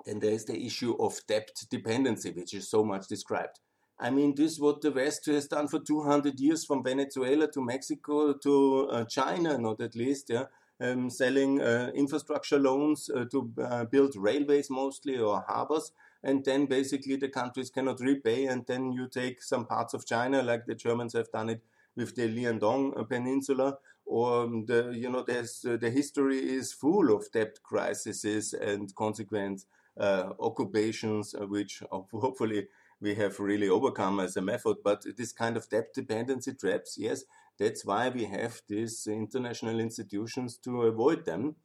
then 0.03 0.19
there 0.19 0.31
is 0.31 0.45
the 0.45 0.65
issue 0.65 0.95
of 0.99 1.19
debt 1.27 1.51
dependency, 1.69 2.31
which 2.31 2.55
is 2.55 2.71
so 2.71 2.83
much 2.83 3.07
described. 3.07 3.59
I 3.99 4.09
mean, 4.09 4.33
this 4.33 4.53
is 4.53 4.59
what 4.59 4.81
the 4.81 4.91
West 4.91 5.27
has 5.27 5.47
done 5.47 5.67
for 5.67 5.79
200 5.79 6.39
years 6.39 6.65
from 6.65 6.83
Venezuela 6.83 7.51
to 7.51 7.61
Mexico 7.63 8.33
to 8.33 8.89
uh, 8.91 9.05
China, 9.05 9.59
not 9.59 9.79
at 9.79 9.95
least, 9.95 10.29
yeah. 10.29 10.45
Um, 10.81 11.09
selling 11.09 11.61
uh, 11.61 11.91
infrastructure 11.95 12.59
loans 12.59 13.09
uh, 13.09 13.23
to 13.31 13.53
uh, 13.63 13.85
build 13.85 14.13
railways 14.17 14.69
mostly 14.69 15.17
or 15.17 15.41
harbors 15.47 15.93
and 16.25 16.43
then 16.43 16.65
basically 16.65 17.15
the 17.15 17.29
countries 17.29 17.69
cannot 17.69 18.01
repay, 18.01 18.45
and 18.47 18.65
then 18.67 18.91
you 18.91 19.07
take 19.07 19.41
some 19.41 19.65
parts 19.65 19.93
of 19.93 20.05
China, 20.05 20.43
like 20.43 20.65
the 20.65 20.75
Germans 20.75 21.13
have 21.13 21.31
done 21.31 21.49
it 21.49 21.61
with 21.95 22.15
the 22.15 22.27
Liaodong 22.27 23.07
Peninsula, 23.07 23.77
or 24.05 24.47
the 24.65 24.91
you 24.93 25.09
know 25.09 25.23
there's 25.23 25.65
uh, 25.65 25.77
the 25.77 25.89
history 25.89 26.39
is 26.39 26.73
full 26.73 27.15
of 27.15 27.31
debt 27.31 27.59
crises 27.63 28.53
and 28.53 28.93
consequent 28.95 29.65
uh, 29.99 30.31
occupations, 30.39 31.33
uh, 31.35 31.45
which 31.45 31.81
hopefully 31.91 32.67
we 33.01 33.15
have 33.15 33.39
really 33.39 33.69
overcome 33.69 34.19
as 34.19 34.35
a 34.37 34.41
method. 34.41 34.77
But 34.83 35.05
this 35.17 35.31
kind 35.31 35.57
of 35.57 35.69
debt 35.69 35.93
dependency 35.93 36.53
traps, 36.53 36.97
yes, 36.97 37.23
that's 37.57 37.85
why 37.85 38.09
we 38.09 38.25
have 38.25 38.61
these 38.67 39.07
international 39.07 39.79
institutions 39.79 40.57
to 40.57 40.83
avoid 40.83 41.25
them. 41.25 41.55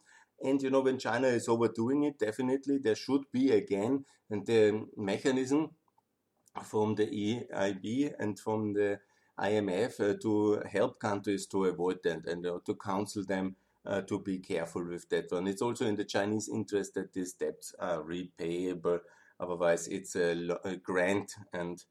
And 0.42 0.60
you 0.62 0.70
know, 0.70 0.80
when 0.80 0.98
China 0.98 1.28
is 1.28 1.48
overdoing 1.48 2.04
it, 2.04 2.18
definitely 2.18 2.78
there 2.78 2.94
should 2.94 3.22
be 3.32 3.50
again 3.52 4.04
the 4.30 4.86
mechanism 4.96 5.70
from 6.64 6.94
the 6.94 7.06
EIB 7.06 8.14
and 8.18 8.38
from 8.38 8.72
the 8.72 9.00
IMF 9.38 10.00
uh, 10.00 10.18
to 10.20 10.62
help 10.70 11.00
countries 11.00 11.46
to 11.46 11.64
avoid 11.64 11.98
that 12.04 12.26
and 12.26 12.46
uh, 12.46 12.58
to 12.66 12.74
counsel 12.74 13.24
them 13.24 13.56
uh, 13.86 14.02
to 14.02 14.18
be 14.18 14.38
careful 14.38 14.84
with 14.84 15.08
that 15.08 15.30
one. 15.30 15.46
It's 15.46 15.62
also 15.62 15.86
in 15.86 15.96
the 15.96 16.04
Chinese 16.04 16.48
interest 16.48 16.94
that 16.94 17.12
these 17.12 17.32
debts 17.32 17.74
are 17.78 18.02
repayable. 18.02 19.00
Otherwise, 19.38 19.88
it's 19.88 20.16
a, 20.16 20.58
a 20.64 20.76
grant, 20.76 21.32
and 21.52 21.82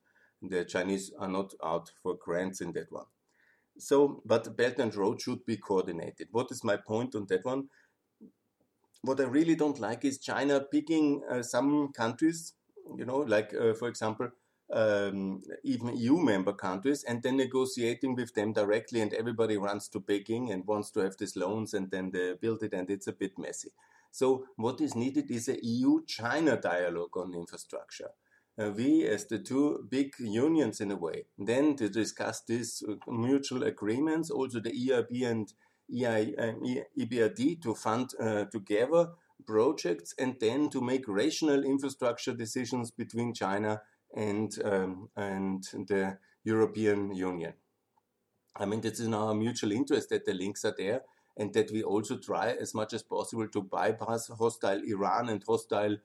the 0.42 0.66
Chinese 0.66 1.12
are 1.18 1.28
not 1.28 1.54
out 1.64 1.92
for 2.04 2.16
grants 2.16 2.62
in 2.62 2.74
that 2.74 2.92
one. 2.92 3.06
So, 3.80 4.22
but 4.26 4.56
Belt 4.56 4.78
and 4.78 4.94
Road 4.96 5.22
should 5.22 5.46
be 5.46 5.58
coordinated. 5.58 6.28
What 6.32 6.52
is 6.52 6.64
my 6.64 6.78
point 6.78 7.16
on 7.16 7.26
that 7.30 7.46
one? 7.46 7.70
What 9.02 9.20
I 9.20 9.24
really 9.24 9.56
don't 9.56 9.80
like 9.80 10.06
is 10.06 10.18
China 10.18 10.60
picking 10.60 11.22
uh, 11.30 11.42
some 11.44 11.92
countries, 11.94 12.54
you 12.98 13.06
know, 13.06 13.18
like 13.18 13.54
uh, 13.54 13.74
for 13.74 13.88
example, 13.88 14.30
um, 14.72 15.42
even 15.64 15.98
EU 15.98 16.18
member 16.18 16.54
countries, 16.54 17.04
and 17.04 17.24
then 17.24 17.38
negotiating 17.38 18.16
with 18.16 18.34
them 18.36 18.54
directly, 18.54 19.02
and 19.02 19.14
everybody 19.14 19.58
runs 19.58 19.88
to 19.90 20.00
Beijing 20.00 20.52
and 20.52 20.68
wants 20.68 20.92
to 20.92 21.00
have 21.00 21.18
these 21.18 21.36
loans, 21.36 21.74
and 21.74 21.90
then 21.90 22.12
they 22.12 22.34
build 22.40 22.62
it, 22.64 22.74
and 22.74 22.90
it's 22.90 23.08
a 23.08 23.14
bit 23.14 23.38
messy. 23.38 23.72
So 24.12 24.46
what 24.58 24.82
is 24.82 24.96
needed 24.96 25.32
is 25.32 25.48
a 25.48 25.64
EU-China 25.64 26.58
dialogue 26.58 27.16
on 27.16 27.34
infrastructure. 27.34 28.10
Uh, 28.60 28.72
we, 28.72 29.08
as 29.08 29.26
the 29.28 29.40
two 29.40 29.88
big 29.90 30.14
unions 30.20 30.82
in 30.82 30.92
a 30.92 30.96
way, 30.96 31.26
then 31.38 31.76
to 31.78 31.88
discuss 31.88 32.42
these 32.46 32.84
uh, 32.88 32.96
mutual 33.10 33.64
agreements, 33.64 34.30
also 34.30 34.60
the 34.60 34.72
EIB 34.72 35.26
and 35.26 35.54
EBRD 35.92 37.62
to 37.62 37.76
fund 37.76 38.12
uh, 38.20 38.46
together 38.46 39.10
projects 39.46 40.14
and 40.20 40.36
then 40.40 40.70
to 40.70 40.82
make 40.82 41.08
rational 41.08 41.64
infrastructure 41.64 42.34
decisions 42.34 42.92
between 42.92 43.34
China 43.34 43.82
and 44.16 44.58
um, 44.64 45.10
and 45.16 45.64
the 45.88 46.18
European 46.44 47.14
Union. 47.14 47.54
I 48.56 48.66
mean, 48.66 48.82
it's 48.84 49.00
in 49.00 49.14
our 49.14 49.34
mutual 49.34 49.72
interest 49.72 50.10
that 50.10 50.26
the 50.26 50.34
links 50.34 50.66
are 50.66 50.76
there 50.78 51.02
and 51.38 51.54
that 51.54 51.72
we 51.72 51.84
also 51.84 52.18
try 52.18 52.50
as 52.50 52.74
much 52.74 52.94
as 52.94 53.04
possible 53.04 53.48
to 53.48 53.62
bypass 53.62 54.28
hostile 54.28 54.82
Iran 54.86 55.30
and 55.30 55.44
hostile 55.48 55.98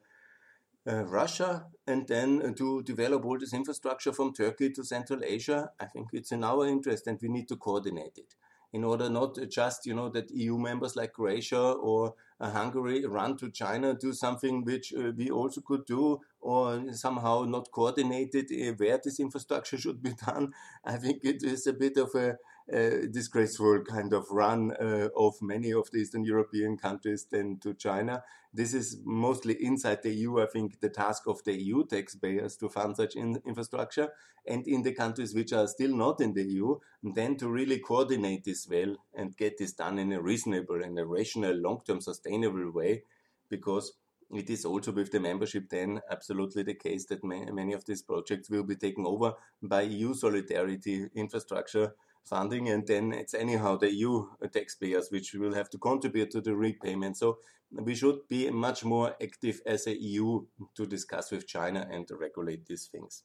uh, 0.87 1.03
Russia 1.05 1.65
and 1.87 2.07
then 2.07 2.53
to 2.55 2.83
develop 2.83 3.25
all 3.25 3.37
this 3.39 3.53
infrastructure 3.53 4.13
from 4.13 4.33
Turkey 4.33 4.69
to 4.71 4.83
Central 4.83 5.21
Asia. 5.23 5.71
I 5.79 5.85
think 5.85 6.09
it's 6.13 6.31
in 6.31 6.43
our 6.43 6.67
interest 6.67 7.07
and 7.07 7.19
we 7.21 7.27
need 7.27 7.47
to 7.49 7.57
coordinate 7.57 8.17
it 8.17 8.35
in 8.75 8.83
order 8.83 9.09
not 9.09 9.37
just, 9.49 9.85
you 9.85 9.93
know, 9.93 10.09
that 10.09 10.29
EU 10.31 10.57
members 10.57 10.97
like 10.97 11.13
Croatia 11.13 11.61
or 11.89 12.13
uh, 12.41 12.51
Hungary 12.51 13.05
run 13.05 13.37
to 13.37 13.49
China, 13.49 13.93
do 13.93 14.11
something 14.11 14.65
which 14.65 14.93
uh, 14.93 15.11
we 15.15 15.29
also 15.29 15.61
could 15.61 15.85
do, 15.85 16.19
or 16.41 16.91
somehow 16.91 17.45
not 17.45 17.71
coordinated 17.71 18.51
uh, 18.51 18.73
where 18.73 18.99
this 19.01 19.21
infrastructure 19.21 19.77
should 19.77 20.03
be 20.03 20.13
done. 20.25 20.51
I 20.83 20.97
think 20.97 21.23
it 21.23 21.41
is 21.41 21.65
a 21.67 21.71
bit 21.73 21.95
of 21.95 22.13
a 22.15 22.35
uh, 22.73 23.05
disgraceful 23.11 23.83
kind 23.83 24.13
of 24.13 24.25
run 24.31 24.71
uh, 24.71 25.09
of 25.15 25.35
many 25.41 25.71
of 25.71 25.89
the 25.91 25.99
Eastern 25.99 26.23
European 26.23 26.77
countries 26.77 27.27
than 27.29 27.59
to 27.59 27.73
China. 27.75 28.23
This 28.53 28.73
is 28.73 28.97
mostly 29.03 29.53
inside 29.63 30.01
the 30.01 30.13
EU, 30.13 30.41
I 30.41 30.47
think, 30.47 30.79
the 30.79 30.89
task 30.89 31.27
of 31.27 31.43
the 31.43 31.53
EU 31.53 31.85
taxpayers 31.85 32.55
to 32.57 32.69
fund 32.69 32.95
such 32.95 33.15
in 33.15 33.39
infrastructure, 33.45 34.09
and 34.47 34.67
in 34.67 34.81
the 34.81 34.93
countries 34.93 35.35
which 35.35 35.53
are 35.53 35.67
still 35.67 35.95
not 35.95 36.21
in 36.21 36.33
the 36.33 36.43
EU, 36.43 36.77
then 37.03 37.37
to 37.37 37.49
really 37.49 37.79
coordinate 37.79 38.45
this 38.45 38.67
well 38.67 38.95
and 39.13 39.37
get 39.37 39.57
this 39.57 39.73
done 39.73 39.99
in 39.99 40.11
a 40.13 40.21
reasonable 40.21 40.83
and 40.83 40.97
a 40.97 41.05
rational, 41.05 41.53
long 41.53 41.81
term, 41.85 42.01
sustainable 42.01 42.71
way, 42.71 43.03
because 43.49 43.93
it 44.31 44.49
is 44.49 44.65
also 44.65 44.91
with 44.91 45.11
the 45.11 45.19
membership 45.19 45.69
then 45.69 46.01
absolutely 46.09 46.63
the 46.63 46.73
case 46.73 47.05
that 47.05 47.23
many 47.23 47.73
of 47.73 47.85
these 47.85 48.01
projects 48.01 48.49
will 48.49 48.63
be 48.63 48.75
taken 48.75 49.05
over 49.05 49.33
by 49.61 49.83
EU 49.83 50.15
solidarity 50.15 51.07
infrastructure 51.13 51.93
funding, 52.25 52.69
and 52.69 52.85
then 52.85 53.13
it's 53.13 53.33
anyhow 53.33 53.77
the 53.77 53.93
EU 53.93 54.27
taxpayers 54.51 55.09
which 55.11 55.33
will 55.33 55.53
have 55.53 55.69
to 55.69 55.77
contribute 55.77 56.31
to 56.31 56.41
the 56.41 56.55
repayment. 56.55 57.17
So 57.17 57.37
we 57.71 57.95
should 57.95 58.27
be 58.27 58.49
much 58.49 58.83
more 58.83 59.15
active 59.21 59.61
as 59.65 59.87
a 59.87 59.95
EU 59.95 60.45
to 60.75 60.85
discuss 60.85 61.31
with 61.31 61.47
China 61.47 61.87
and 61.91 62.07
to 62.07 62.15
regulate 62.15 62.65
these 62.65 62.87
things. 62.87 63.23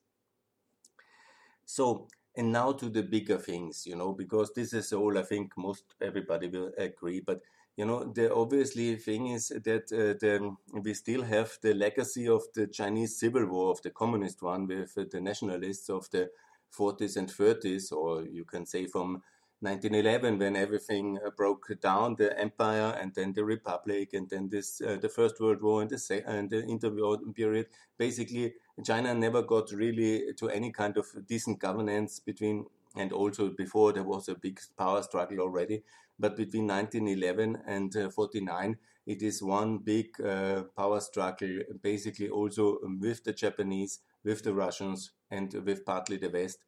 So, 1.65 2.09
and 2.37 2.53
now 2.53 2.73
to 2.73 2.89
the 2.89 3.03
bigger 3.03 3.39
things, 3.39 3.87
you 3.87 3.97
know, 3.97 4.13
because 4.13 4.53
this 4.55 4.73
is 4.73 4.93
all 4.93 5.19
I 5.19 5.23
think 5.23 5.53
most 5.57 5.85
everybody 6.01 6.49
will 6.49 6.73
agree. 6.79 7.21
But 7.21 7.41
you 7.77 7.87
know, 7.87 8.13
the 8.13 8.35
obviously 8.35 8.97
thing 8.97 9.29
is 9.29 9.49
that 9.49 9.85
uh, 9.93 10.19
the, 10.21 10.55
we 10.73 10.93
still 10.95 11.23
have 11.23 11.57
the 11.63 11.73
legacy 11.73 12.29
of 12.29 12.43
the 12.55 12.67
Chinese 12.67 13.19
Civil 13.19 13.47
War, 13.47 13.71
of 13.71 13.81
the 13.83 13.91
communist 13.91 14.43
one, 14.43 14.67
with 14.67 14.93
uh, 14.99 15.05
the 15.11 15.21
nationalists 15.21 15.89
of 15.89 16.11
the 16.11 16.29
40s 16.71 17.17
and 17.17 17.31
30s, 17.31 17.93
or 17.93 18.23
you 18.25 18.45
can 18.45 18.67
say 18.67 18.87
from 18.87 19.23
1911 19.63 20.39
when 20.39 20.57
everything 20.57 21.19
uh, 21.25 21.31
broke 21.31 21.71
down, 21.81 22.17
the 22.17 22.39
empire 22.39 22.97
and 23.01 23.15
then 23.15 23.33
the 23.35 23.45
republic 23.45 24.13
and 24.15 24.29
then 24.31 24.49
this 24.49 24.81
uh, 24.81 24.97
the 25.01 25.09
First 25.09 25.41
World 25.41 25.63
War 25.63 25.83
and 25.83 25.91
the, 25.91 25.99
se- 25.99 26.25
and 26.27 26.49
the 26.51 26.63
interwar 26.63 27.19
period. 27.35 27.67
Basically, 27.99 28.55
China 28.85 29.15
never 29.15 29.43
got 29.43 29.71
really 29.73 30.33
to 30.35 30.49
any 30.49 30.73
kind 30.73 30.97
of 30.97 31.07
decent 31.27 31.59
governance 31.59 32.19
between 32.21 32.67
and 32.97 33.13
also 33.13 33.51
before 33.51 33.93
there 33.93 34.03
was 34.03 34.29
a 34.29 34.35
big 34.35 34.59
power 34.77 35.03
struggle 35.03 35.41
already. 35.41 35.83
But 36.19 36.37
between 36.37 36.67
1911 36.67 37.63
and 37.67 37.95
uh, 37.97 38.11
49, 38.11 38.79
it 39.07 39.23
is 39.23 39.43
one 39.43 39.79
big 39.79 40.21
uh, 40.21 40.65
power 40.77 41.01
struggle, 41.01 41.61
basically 41.83 42.29
also 42.29 42.79
with 43.01 43.25
the 43.25 43.33
Japanese 43.33 44.01
with 44.25 44.43
the 44.43 44.55
Russians 44.55 45.13
and 45.31 45.53
with 45.65 45.85
partly 45.85 46.17
the 46.17 46.31
West 46.31 46.65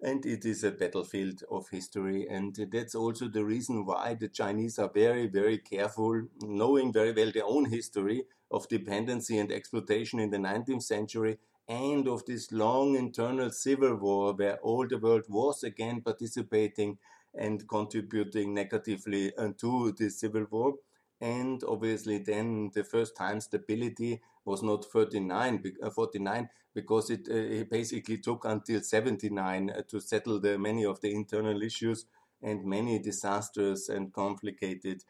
and 0.00 0.26
it 0.26 0.44
is 0.44 0.62
a 0.62 0.70
battlefield 0.70 1.42
of 1.50 1.68
history. 1.70 2.26
And 2.28 2.54
that's 2.70 2.94
also 2.94 3.28
the 3.28 3.44
reason 3.44 3.86
why 3.86 4.14
the 4.14 4.28
Chinese 4.28 4.78
are 4.78 4.90
very, 4.92 5.26
very 5.26 5.58
careful, 5.58 6.22
knowing 6.40 6.92
very 6.92 7.12
well 7.12 7.32
their 7.32 7.46
own 7.46 7.66
history 7.66 8.24
of 8.50 8.68
dependency 8.68 9.38
and 9.38 9.50
exploitation 9.50 10.20
in 10.20 10.30
the 10.30 10.38
19th 10.38 10.82
century 10.82 11.38
and 11.68 12.06
of 12.06 12.24
this 12.26 12.52
long 12.52 12.94
internal 12.94 13.50
civil 13.50 13.96
war 13.96 14.34
where 14.34 14.58
all 14.58 14.86
the 14.86 14.98
world 14.98 15.24
was 15.28 15.64
again 15.64 16.00
participating 16.00 16.98
and 17.34 17.68
contributing 17.68 18.54
negatively 18.54 19.34
uh, 19.36 19.48
to 19.58 19.92
the 19.92 20.08
civil 20.10 20.46
war. 20.50 20.74
And 21.20 21.62
obviously, 21.66 22.18
then 22.18 22.70
the 22.74 22.84
first 22.84 23.16
time 23.16 23.40
stability 23.40 24.20
was 24.46 24.62
not 24.62 24.84
39, 24.84 25.74
uh, 25.82 25.90
49 25.90 26.48
because 26.74 27.10
it, 27.10 27.28
uh, 27.30 27.34
it, 27.34 27.70
basically 27.70 28.18
took 28.18 28.44
until 28.44 28.80
79 28.80 29.70
uh, 29.70 29.82
to 29.88 30.00
settle 30.00 30.40
the 30.40 30.58
many 30.58 30.84
of 30.84 31.00
the 31.00 31.12
internal 31.12 31.62
issues 31.62 32.06
and 32.42 32.64
many 32.64 32.98
disastrous 32.98 33.88
and 33.88 34.12
complicated 34.12 35.02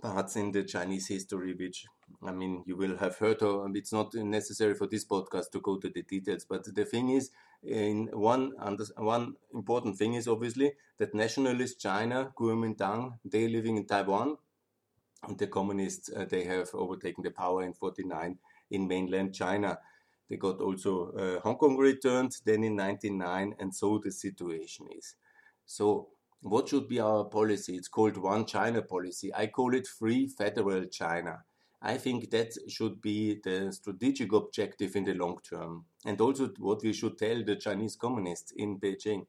parts 0.00 0.36
in 0.36 0.52
the 0.52 0.64
Chinese 0.64 1.08
history, 1.08 1.54
which 1.54 1.86
I 2.22 2.32
mean, 2.32 2.62
you 2.66 2.76
will 2.76 2.96
have 2.98 3.16
heard 3.16 3.42
of. 3.42 3.74
It's 3.74 3.92
not 3.92 4.14
necessary 4.14 4.74
for 4.74 4.86
this 4.86 5.04
podcast 5.04 5.50
to 5.52 5.60
go 5.60 5.78
to 5.78 5.88
the 5.88 6.02
details, 6.02 6.44
but 6.48 6.74
the 6.74 6.84
thing 6.84 7.10
is, 7.10 7.30
in 7.62 8.08
one 8.12 8.52
one 8.96 9.34
important 9.54 9.96
thing 9.96 10.14
is 10.14 10.28
obviously 10.28 10.72
that 10.98 11.14
nationalist 11.14 11.80
China, 11.80 12.32
Kuomintang, 12.38 13.18
they 13.24 13.48
living 13.48 13.76
in 13.76 13.86
Taiwan, 13.86 14.36
and 15.22 15.38
the 15.38 15.46
communists 15.46 16.10
uh, 16.14 16.24
they 16.28 16.44
have 16.44 16.68
overtaken 16.74 17.22
the 17.22 17.30
power 17.30 17.62
in 17.62 17.72
49 17.72 18.38
in 18.72 18.88
mainland 18.88 19.34
China. 19.34 19.78
They 20.28 20.36
got 20.36 20.60
also 20.60 21.12
uh, 21.12 21.40
Hong 21.40 21.56
Kong 21.56 21.76
returned 21.76 22.32
then 22.44 22.64
in 22.64 22.76
99, 22.76 23.54
and 23.58 23.74
so 23.74 24.00
the 24.02 24.10
situation 24.10 24.86
is. 24.96 25.14
So 25.66 26.08
what 26.40 26.68
should 26.68 26.88
be 26.88 27.00
our 27.00 27.24
policy? 27.24 27.76
It's 27.76 27.88
called 27.88 28.16
One 28.16 28.46
China 28.46 28.82
policy. 28.82 29.32
I 29.34 29.46
call 29.46 29.74
it 29.74 29.86
Free 29.86 30.26
Federal 30.26 30.86
China. 30.86 31.44
I 31.80 31.98
think 31.98 32.30
that 32.30 32.52
should 32.68 33.00
be 33.00 33.40
the 33.42 33.72
strategic 33.72 34.32
objective 34.32 34.94
in 34.96 35.04
the 35.04 35.14
long 35.14 35.38
term. 35.48 35.86
And 36.04 36.20
also 36.20 36.48
what 36.58 36.82
we 36.82 36.92
should 36.92 37.18
tell 37.18 37.44
the 37.44 37.56
Chinese 37.56 37.96
communists 37.96 38.52
in 38.52 38.78
Beijing. 38.78 39.26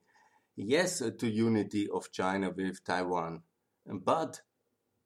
Yes 0.56 1.00
to 1.00 1.28
unity 1.28 1.90
of 1.90 2.12
China 2.12 2.52
with 2.52 2.84
Taiwan. 2.84 3.42
But 3.88 4.42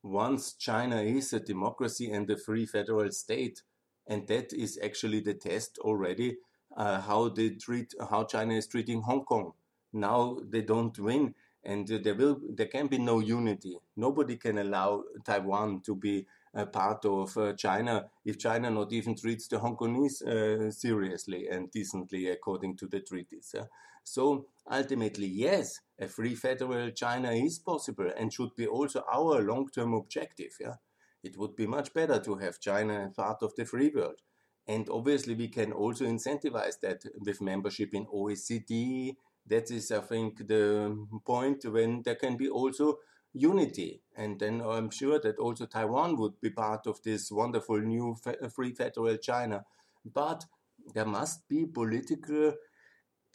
once 0.03 0.53
China 0.53 1.01
is 1.01 1.33
a 1.33 1.39
democracy 1.39 2.11
and 2.11 2.29
a 2.29 2.37
free 2.37 2.65
federal 2.65 3.11
state, 3.11 3.63
and 4.07 4.27
that 4.27 4.53
is 4.53 4.79
actually 4.83 5.19
the 5.21 5.33
test 5.33 5.77
already 5.79 6.37
uh, 6.75 7.01
how 7.01 7.29
they 7.29 7.49
treat 7.49 7.93
how 8.09 8.23
China 8.23 8.53
is 8.53 8.67
treating 8.67 9.01
Hong 9.01 9.23
Kong. 9.23 9.53
Now 9.93 10.37
they 10.47 10.61
don't 10.61 10.97
win, 10.99 11.33
and 11.63 11.87
there 11.87 12.15
will 12.15 12.39
there 12.55 12.67
can 12.67 12.87
be 12.87 12.97
no 12.97 13.19
unity. 13.19 13.77
Nobody 13.95 14.37
can 14.37 14.57
allow 14.57 15.03
Taiwan 15.25 15.81
to 15.85 15.95
be 15.95 16.27
a 16.53 16.65
part 16.65 17.05
of 17.05 17.37
uh, 17.37 17.53
China 17.53 18.05
if 18.25 18.37
China 18.39 18.69
not 18.69 18.91
even 18.93 19.15
treats 19.15 19.47
the 19.47 19.59
Hong 19.59 19.75
Kongese 19.75 20.21
uh, 20.21 20.71
seriously 20.71 21.47
and 21.47 21.71
decently 21.71 22.29
according 22.29 22.77
to 22.77 22.87
the 22.87 22.99
treaties. 22.99 23.55
So 24.03 24.45
ultimately, 24.71 25.27
yes, 25.27 25.81
a 25.99 26.07
free 26.07 26.35
federal 26.35 26.91
China 26.91 27.31
is 27.31 27.59
possible 27.59 28.09
and 28.17 28.31
should 28.31 28.55
be 28.55 28.65
also 28.65 29.03
our 29.11 29.41
long-term 29.41 29.93
objective. 29.93 30.55
Yeah, 30.59 30.75
it 31.23 31.37
would 31.37 31.55
be 31.55 31.67
much 31.67 31.93
better 31.93 32.19
to 32.19 32.35
have 32.35 32.59
China 32.59 33.11
part 33.15 33.41
of 33.41 33.55
the 33.55 33.65
free 33.65 33.91
world. 33.93 34.21
And 34.67 34.89
obviously, 34.89 35.33
we 35.33 35.47
can 35.47 35.71
also 35.71 36.05
incentivize 36.05 36.79
that 36.81 37.03
with 37.25 37.41
membership 37.41 37.93
in 37.93 38.05
OECD. 38.07 39.15
That 39.45 39.71
is, 39.71 39.91
I 39.91 40.01
think, 40.01 40.45
the 40.47 41.07
point 41.25 41.63
when 41.65 42.01
there 42.03 42.15
can 42.15 42.35
be 42.35 42.49
also 42.49 42.99
unity. 43.33 44.01
And 44.15 44.39
then 44.39 44.61
I'm 44.61 44.89
sure 44.89 45.19
that 45.19 45.39
also 45.39 45.65
Taiwan 45.65 46.17
would 46.17 46.41
be 46.41 46.49
part 46.49 46.85
of 46.85 47.01
this 47.03 47.31
wonderful 47.31 47.79
new 47.79 48.17
free 48.53 48.73
federal 48.73 49.15
China. 49.17 49.63
But 50.03 50.45
there 50.93 51.05
must 51.05 51.47
be 51.47 51.65
political 51.65 52.53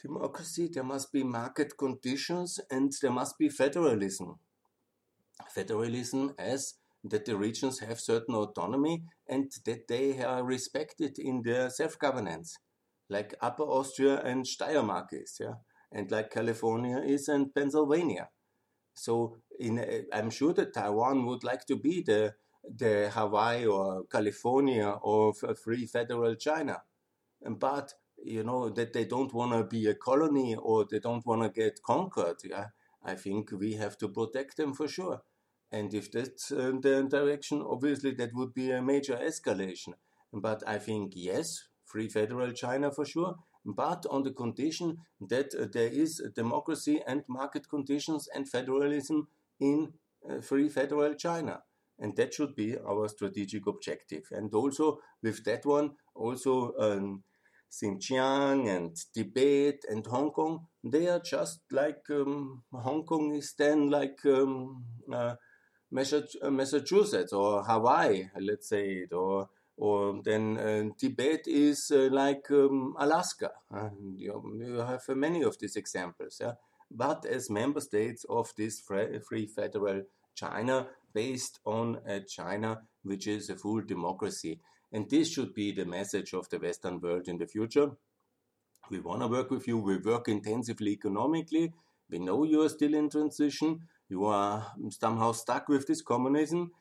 democracy, 0.01 0.69
there 0.71 0.83
must 0.83 1.11
be 1.11 1.23
market 1.23 1.77
conditions, 1.77 2.59
and 2.69 2.93
there 3.01 3.11
must 3.11 3.37
be 3.37 3.49
federalism. 3.49 4.37
Federalism 5.49 6.33
as 6.37 6.75
that 7.03 7.25
the 7.25 7.35
regions 7.37 7.79
have 7.79 7.99
certain 7.99 8.35
autonomy 8.35 9.03
and 9.27 9.51
that 9.65 9.87
they 9.87 10.23
are 10.23 10.43
respected 10.43 11.19
in 11.19 11.41
their 11.43 11.69
self-governance, 11.69 12.55
like 13.09 13.35
Upper 13.41 13.63
Austria 13.63 14.21
and 14.21 14.45
Steiermark 14.45 15.07
is, 15.11 15.37
yeah, 15.39 15.55
and 15.91 16.09
like 16.11 16.31
California 16.31 16.97
is 16.99 17.27
and 17.27 17.53
Pennsylvania. 17.53 18.29
So 18.93 19.37
in, 19.59 20.05
I'm 20.13 20.29
sure 20.29 20.53
that 20.53 20.73
Taiwan 20.73 21.25
would 21.25 21.43
like 21.43 21.65
to 21.67 21.75
be 21.75 22.03
the 22.03 22.35
the 22.63 23.09
Hawaii 23.13 23.65
or 23.65 24.05
California 24.05 24.87
of 25.03 25.35
a 25.43 25.53
free 25.53 25.85
federal 25.85 26.35
China, 26.35 26.83
but 27.41 27.93
you 28.23 28.43
know 28.43 28.69
that 28.69 28.93
they 28.93 29.03
don't 29.05 29.33
want 29.33 29.51
to 29.51 29.63
be 29.65 29.87
a 29.87 29.95
colony 29.95 30.55
or 30.55 30.85
they 30.89 30.99
don't 30.99 31.25
want 31.25 31.43
to 31.43 31.49
get 31.49 31.81
conquered. 31.83 32.37
Yeah, 32.43 32.67
I 33.03 33.15
think 33.15 33.51
we 33.51 33.73
have 33.73 33.97
to 33.97 34.07
protect 34.07 34.55
them 34.55 34.73
for 34.73 34.87
sure. 34.87 35.23
And 35.73 35.93
if 35.93 36.11
that's 36.11 36.51
uh, 36.51 36.71
the 36.79 37.07
direction, 37.09 37.61
obviously 37.67 38.11
that 38.19 38.33
would 38.33 38.53
be 38.53 38.71
a 38.71 38.81
major 38.81 39.17
escalation. 39.17 39.93
But 40.31 40.63
I 40.65 40.77
think 40.77 41.13
yes, 41.15 41.47
free 41.83 42.07
federal 42.07 42.51
China 42.53 42.91
for 42.91 43.05
sure 43.05 43.35
but 43.65 44.05
on 44.09 44.23
the 44.23 44.31
condition 44.31 44.97
that 45.21 45.53
uh, 45.55 45.65
there 45.71 45.87
is 45.87 46.21
democracy 46.35 47.01
and 47.07 47.23
market 47.27 47.69
conditions 47.69 48.27
and 48.33 48.49
federalism 48.49 49.27
in 49.59 49.93
uh, 50.29 50.41
free 50.41 50.69
federal 50.69 51.13
China. 51.15 51.61
And 51.99 52.15
that 52.17 52.33
should 52.33 52.55
be 52.55 52.75
our 52.77 53.07
strategic 53.07 53.67
objective. 53.67 54.23
And 54.31 54.53
also 54.53 54.99
with 55.21 55.43
that 55.45 55.65
one, 55.65 55.91
also 56.15 56.73
um, 56.79 57.23
Xinjiang 57.71 58.67
and 58.67 58.95
Tibet 59.13 59.83
and 59.89 60.05
Hong 60.07 60.31
Kong, 60.31 60.67
they 60.83 61.07
are 61.07 61.19
just 61.19 61.61
like 61.71 62.01
um, 62.09 62.63
Hong 62.73 63.03
Kong 63.03 63.33
is 63.35 63.53
then 63.57 63.89
like 63.89 64.19
um, 64.25 64.83
uh, 65.11 65.35
Massachusetts 65.93 67.33
or 67.33 67.63
Hawaii, 67.63 68.29
let's 68.39 68.69
say 68.69 69.03
it, 69.03 69.13
or 69.13 69.49
or 69.75 70.21
then 70.23 70.57
uh, 70.57 70.89
Tibet 70.99 71.47
is 71.47 71.91
uh, 71.91 72.09
like 72.11 72.49
um, 72.51 72.95
Alaska. 72.99 73.51
Uh, 73.73 73.89
you, 74.15 74.59
you, 74.59 74.75
have 74.77 75.01
many 75.09 75.41
of 75.41 75.57
these 75.59 75.75
examples. 75.75 76.37
Yeah? 76.39 76.53
But 76.91 77.25
as 77.25 77.49
member 77.49 77.81
states 77.81 78.23
of 78.29 78.51
this 78.55 78.81
free 78.81 79.47
federal 79.47 80.03
China, 80.35 80.87
based 81.13 81.59
on 81.65 81.99
a 82.07 82.21
China 82.21 82.81
which 83.03 83.27
is 83.27 83.49
a 83.49 83.55
full 83.55 83.81
democracy. 83.81 84.59
And 84.91 85.09
this 85.09 85.31
should 85.31 85.53
be 85.53 85.71
the 85.71 85.85
message 85.85 86.33
of 86.33 86.49
the 86.49 86.59
Western 86.59 86.99
world 86.99 87.27
in 87.27 87.37
the 87.37 87.47
future. 87.47 87.91
We 88.89 88.99
want 88.99 89.21
to 89.21 89.27
work 89.27 89.49
with 89.51 89.67
you. 89.67 89.77
We 89.77 89.97
work 89.97 90.27
intensively 90.27 90.91
economically. 90.91 91.73
We 92.09 92.19
know 92.19 92.43
you 92.43 92.61
are 92.61 92.69
still 92.69 92.93
in 92.93 93.09
transition. 93.09 93.87
You 94.09 94.25
are 94.25 94.73
somehow 94.89 95.31
stuck 95.31 95.69
with 95.69 95.87
this 95.87 96.01
communism 96.01 96.71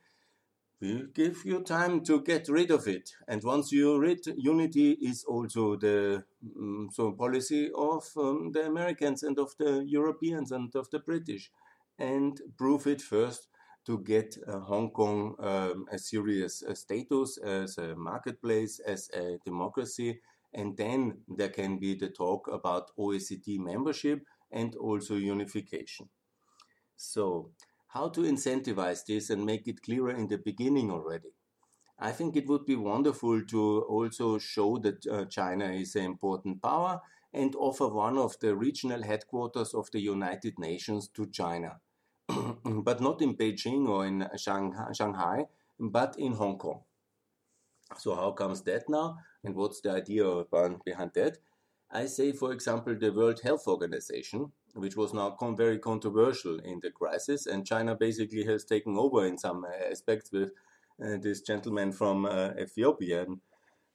we 0.83 1.05
give 1.15 1.45
you 1.45 1.61
time 1.63 2.03
to 2.07 2.21
get 2.23 2.49
rid 2.49 2.73
of 2.73 2.89
it. 2.89 3.13
And 3.29 3.41
once 3.45 3.71
you 3.71 3.97
rid, 4.01 4.27
unity 4.37 4.99
is 5.01 5.23
also 5.23 5.77
the 5.77 6.25
um, 6.59 6.89
so 6.93 7.13
policy 7.13 7.71
of 7.73 8.05
um, 8.17 8.51
the 8.53 8.67
Americans 8.67 9.23
and 9.23 9.39
of 9.39 9.55
the 9.61 9.85
Europeans 9.87 10.51
and 10.51 10.75
of 10.75 10.91
the 10.91 10.99
British, 10.99 11.53
and 12.01 12.41
prove 12.59 12.89
it 12.89 13.01
first 13.01 13.47
to 13.87 13.99
get 14.01 14.37
uh, 14.49 14.59
Hong 14.59 14.91
Kong 14.91 15.37
um, 15.39 15.87
a 15.93 15.99
serious 15.99 16.65
uh, 16.65 16.75
status 16.75 17.39
as 17.39 17.79
a 17.79 17.95
marketplace, 17.95 18.81
as 18.81 19.09
a 19.15 19.39
democracy, 19.45 20.21
and 20.53 20.77
then 20.77 21.19
there 21.29 21.51
can 21.51 21.79
be 21.79 21.95
the 21.95 22.09
talk 22.09 22.49
about 22.49 22.91
OECD 22.99 23.61
membership 23.61 24.25
and 24.51 24.75
also 24.75 25.15
unification. 25.15 26.09
So 27.03 27.51
how 27.89 28.09
to 28.11 28.21
incentivize 28.21 29.05
this 29.05 29.29
and 29.29 29.45
make 29.45 29.67
it 29.67 29.83
clearer 29.83 30.13
in 30.13 30.29
the 30.29 30.39
beginning 30.39 30.91
already. 30.91 31.33
I 31.99 32.13
think 32.13 32.37
it 32.37 32.47
would 32.47 32.65
be 32.65 32.77
wonderful 32.77 33.45
to 33.45 33.83
also 33.83 34.39
show 34.39 34.79
that 34.79 35.07
uh, 35.07 35.25
China 35.25 35.67
is 35.67 35.97
an 35.97 36.05
important 36.05 36.63
power 36.63 37.01
and 37.33 37.55
offer 37.57 37.89
one 37.89 38.19
of 38.19 38.39
the 38.41 38.55
regional 38.55 39.03
headquarters 39.03 39.75
of 39.75 39.91
the 39.91 40.01
United 40.01 40.59
Nations 40.59 41.09
to 41.09 41.27
China. 41.27 41.81
but 42.65 43.01
not 43.01 43.21
in 43.21 43.37
Beijing 43.37 43.89
or 43.89 44.07
in 44.07 44.29
Shanghai, 44.37 45.47
but 45.79 46.15
in 46.19 46.35
Hong 46.35 46.57
Kong. 46.57 46.83
So, 47.99 48.15
how 48.15 48.31
comes 48.31 48.63
that 48.63 48.89
now? 48.89 49.19
And 49.45 49.55
what's 49.55 49.81
the 49.81 49.91
idea 49.91 50.45
behind 50.85 51.11
that? 51.15 51.39
I 51.91 52.07
say, 52.07 52.33
for 52.33 52.53
example, 52.53 52.97
the 52.99 53.13
World 53.13 53.41
Health 53.43 53.67
Organization 53.67 54.53
which 54.75 54.97
was 54.97 55.13
now 55.13 55.37
very 55.57 55.79
controversial 55.79 56.59
in 56.61 56.81
the 56.83 56.91
crisis. 56.91 57.47
And 57.47 57.67
China 57.67 57.95
basically 57.95 58.45
has 58.45 58.65
taken 58.65 58.97
over 58.97 59.27
in 59.27 59.39
some 59.39 59.67
aspects 59.91 60.33
with 60.33 60.53
uh, 61.03 61.17
this 61.21 61.43
gentleman 61.43 61.93
from 61.93 62.27
uh, 62.27 62.51
Ethiopian 62.59 63.41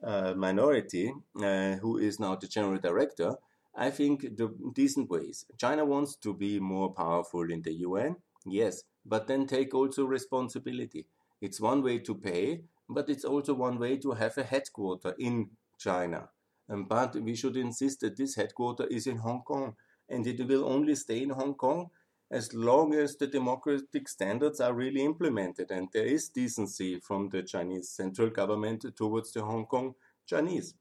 uh, 0.03 0.33
minority, 0.35 1.13
uh, 1.41 1.75
who 1.75 1.97
is 1.97 2.19
now 2.19 2.35
the 2.35 2.47
general 2.47 2.77
director. 2.77 3.35
I 3.75 3.91
think 3.91 4.21
the 4.21 4.53
decent 4.73 5.09
ways. 5.09 5.45
China 5.57 5.85
wants 5.85 6.15
to 6.17 6.33
be 6.33 6.59
more 6.59 6.93
powerful 6.93 7.49
in 7.51 7.61
the 7.61 7.73
UN, 7.73 8.15
yes, 8.45 8.83
but 9.05 9.27
then 9.27 9.45
take 9.45 9.73
also 9.73 10.05
responsibility. 10.05 11.05
It's 11.41 11.61
one 11.61 11.83
way 11.83 11.99
to 11.99 12.15
pay, 12.15 12.61
but 12.89 13.09
it's 13.09 13.23
also 13.25 13.53
one 13.53 13.77
way 13.77 13.97
to 13.97 14.11
have 14.11 14.37
a 14.37 14.43
headquarter 14.43 15.13
in 15.19 15.51
China. 15.77 16.29
Um, 16.69 16.85
but 16.85 17.15
we 17.15 17.35
should 17.35 17.55
insist 17.55 18.01
that 18.01 18.17
this 18.17 18.35
headquarter 18.35 18.85
is 18.87 19.07
in 19.07 19.17
Hong 19.17 19.41
Kong, 19.43 19.75
and 20.09 20.25
it 20.25 20.45
will 20.47 20.65
only 20.65 20.95
stay 20.95 21.23
in 21.23 21.29
Hong 21.29 21.55
Kong 21.55 21.89
as 22.29 22.53
long 22.53 22.93
as 22.93 23.15
the 23.15 23.27
democratic 23.27 24.09
standards 24.09 24.59
are 24.59 24.73
really 24.73 25.03
implemented 25.03 25.71
and 25.71 25.87
there 25.93 26.05
is 26.05 26.29
decency 26.29 26.99
from 26.99 27.29
the 27.29 27.41
Chinese 27.41 27.89
central 27.89 28.29
government 28.29 28.85
towards 28.97 29.31
the 29.31 29.41
Hong 29.41 29.65
Kong 29.65 29.95
Chinese. 30.25 30.73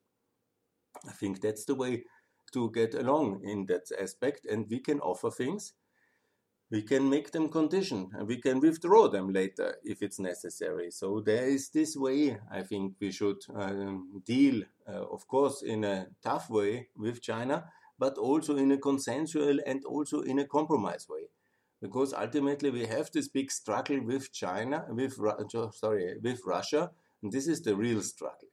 I 1.07 1.12
think 1.12 1.41
that's 1.41 1.65
the 1.65 1.75
way 1.75 2.05
to 2.53 2.71
get 2.71 2.95
along 2.95 3.43
in 3.45 3.67
that 3.67 3.91
aspect, 4.01 4.47
and 4.47 4.67
we 4.69 4.81
can 4.81 5.01
offer 5.01 5.31
things. 5.31 5.75
We 6.71 6.83
can 6.83 7.09
make 7.09 7.31
them 7.31 7.49
condition 7.49 8.11
and 8.15 8.27
we 8.27 8.39
can 8.41 8.59
withdraw 8.59 9.09
them 9.09 9.33
later 9.33 9.77
if 9.85 10.03
it's 10.03 10.19
necessary. 10.19 10.91
So, 10.91 11.21
there 11.21 11.47
is 11.47 11.69
this 11.69 11.97
way 11.97 12.39
I 12.51 12.62
think 12.62 12.95
we 13.01 13.12
should 13.12 13.39
um, 13.55 14.23
deal, 14.27 14.62
uh, 14.89 15.05
of 15.05 15.29
course, 15.29 15.62
in 15.62 15.85
a 15.85 16.09
tough 16.25 16.51
way 16.51 16.89
with 16.97 17.23
China, 17.23 17.67
but 17.99 18.19
also 18.19 18.57
in 18.57 18.73
a 18.73 18.79
consensual 18.79 19.59
and 19.67 19.85
also 19.85 20.21
in 20.21 20.39
a 20.39 20.47
compromise 20.47 21.07
way 21.09 21.29
because 21.81 22.15
ultimately 22.15 22.71
we 22.71 22.87
have 22.87 23.11
this 23.13 23.29
big 23.29 23.51
struggle 23.51 24.01
with 24.03 24.33
China, 24.33 24.85
with 24.89 25.19
sorry, 25.73 26.17
with 26.23 26.41
Russia, 26.47 26.91
and 27.23 27.33
this 27.33 27.47
is 27.47 27.61
the 27.63 27.77
real 27.77 28.03
struggle. 28.03 28.49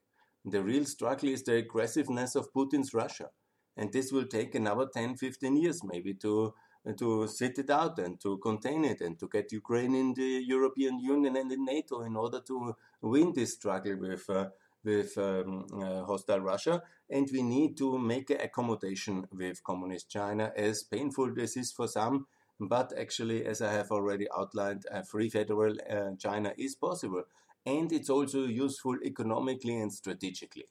The 0.46 0.62
real 0.62 0.86
struggle 0.86 1.30
is 1.30 1.44
the 1.44 1.56
aggressiveness 1.56 2.36
of 2.36 2.52
Putin's 2.54 2.94
Russia, 2.94 3.30
and 3.78 3.92
this 3.92 4.12
will 4.12 4.26
take 4.26 4.56
another 4.56 4.88
10, 4.94 5.16
15 5.16 5.58
years 5.58 5.84
maybe 5.84 6.14
to 6.16 6.54
to 6.98 7.30
sit 7.30 7.58
it 7.60 7.70
out 7.70 7.98
and 7.98 8.20
to 8.20 8.38
contain 8.40 8.84
it 8.84 9.00
and 9.00 9.18
to 9.18 9.30
get 9.30 9.54
Ukraine 9.54 9.96
in 9.96 10.14
the 10.14 10.44
European 10.46 11.00
Union 11.00 11.38
and 11.38 11.50
in 11.50 11.64
NATO 11.64 12.02
in 12.02 12.18
order 12.18 12.42
to 12.42 12.76
win 13.02 13.32
this 13.34 13.54
struggle 13.54 13.96
with. 13.96 14.30
Uh, 14.30 14.48
with 14.84 15.17
um, 15.17 15.65
uh, 15.74 16.04
hostile 16.04 16.39
Russia, 16.39 16.82
and 17.10 17.28
we 17.32 17.41
need 17.41 17.78
to 17.78 17.98
make 17.98 18.30
accommodation 18.30 19.28
with 19.32 19.63
communist 19.63 20.10
China, 20.10 20.52
as 20.56 20.84
painful 20.84 21.34
this 21.34 21.58
is 21.58 21.72
for 21.72 21.88
some, 21.88 22.28
but 22.60 22.93
actually, 22.98 23.46
as 23.46 23.62
I 23.62 23.72
have 23.74 23.91
already 23.91 24.28
outlined, 24.36 24.86
a 24.91 25.04
free 25.04 25.30
federal 25.30 25.76
uh, 25.89 26.15
China 26.17 26.54
is 26.58 26.76
possible. 26.76 27.24
And 27.65 27.91
it's 27.91 28.10
also 28.10 28.46
useful 28.46 28.98
economically 29.04 29.80
and 29.80 29.91
strategically. 29.91 30.65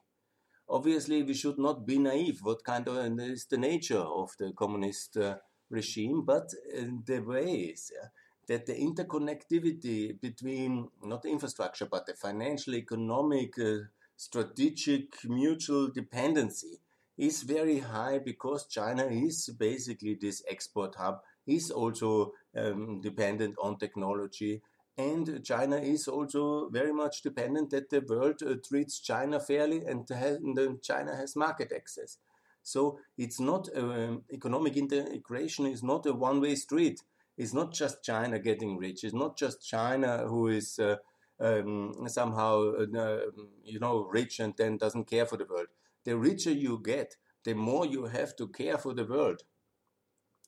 Obviously, 0.68 1.22
we 1.22 1.34
should 1.34 1.58
not 1.58 1.86
be 1.86 1.98
naive. 1.98 2.40
What 2.42 2.64
kind 2.64 2.86
of 2.88 3.20
is 3.20 3.46
the 3.46 3.58
nature 3.58 3.98
of 3.98 4.30
the 4.38 4.52
communist 4.52 5.16
uh, 5.16 5.36
regime, 5.70 6.22
but 6.24 6.52
uh, 6.76 6.84
the 7.04 7.20
ways 7.20 7.90
yeah, 7.94 8.08
that 8.46 8.66
the 8.66 8.74
interconnectivity 8.74 10.20
between 10.20 10.88
not 11.02 11.22
the 11.22 11.30
infrastructure 11.30 11.86
but 11.86 12.06
the 12.06 12.14
financial, 12.14 12.74
economic, 12.74 13.58
uh, 13.58 13.78
strategic, 14.22 15.24
mutual 15.24 15.88
dependency 15.88 16.78
is 17.18 17.42
very 17.42 17.80
high 17.80 18.20
because 18.20 18.66
China 18.68 19.04
is 19.06 19.50
basically 19.58 20.14
this 20.14 20.44
export 20.48 20.94
hub 20.94 21.20
is 21.44 21.72
also 21.72 22.32
um, 22.56 23.00
dependent 23.00 23.56
on 23.60 23.78
technology. 23.78 24.62
And 24.96 25.44
China 25.44 25.76
is 25.76 26.06
also 26.06 26.68
very 26.68 26.92
much 26.92 27.22
dependent 27.22 27.70
that 27.70 27.90
the 27.90 28.00
world 28.00 28.42
uh, 28.42 28.54
treats 28.66 29.00
China 29.00 29.40
fairly 29.40 29.84
and, 29.84 30.08
has, 30.08 30.36
and 30.36 30.80
China 30.82 31.16
has 31.16 31.34
market 31.34 31.72
access. 31.74 32.18
So 32.62 33.00
it's 33.18 33.40
not 33.40 33.68
um, 33.76 34.22
economic 34.32 34.76
integration 34.76 35.66
is 35.66 35.82
not 35.82 36.06
a 36.06 36.12
one-way 36.12 36.54
street. 36.54 37.00
It's 37.36 37.54
not 37.54 37.72
just 37.72 38.04
China 38.04 38.38
getting 38.38 38.78
rich. 38.78 39.02
It's 39.02 39.14
not 39.14 39.36
just 39.36 39.66
China 39.66 40.18
who 40.28 40.46
is 40.46 40.78
uh, 40.78 40.96
um, 41.42 41.94
somehow 42.06 42.72
uh, 42.72 43.20
you 43.64 43.80
know 43.80 44.06
rich 44.10 44.40
and 44.40 44.54
then 44.56 44.78
doesn't 44.78 45.06
care 45.06 45.26
for 45.26 45.36
the 45.36 45.44
world. 45.44 45.68
The 46.04 46.16
richer 46.16 46.52
you 46.52 46.80
get, 46.84 47.16
the 47.44 47.54
more 47.54 47.86
you 47.86 48.06
have 48.06 48.36
to 48.36 48.48
care 48.48 48.78
for 48.78 48.94
the 48.94 49.04
world. 49.04 49.42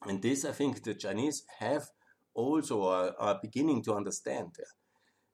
And 0.07 0.21
this, 0.21 0.45
I 0.45 0.53
think, 0.53 0.83
the 0.83 0.95
Chinese 0.95 1.45
have 1.59 1.91
also 2.35 2.83
are, 2.83 3.15
are 3.19 3.39
beginning 3.41 3.83
to 3.85 3.95
understand. 3.95 4.57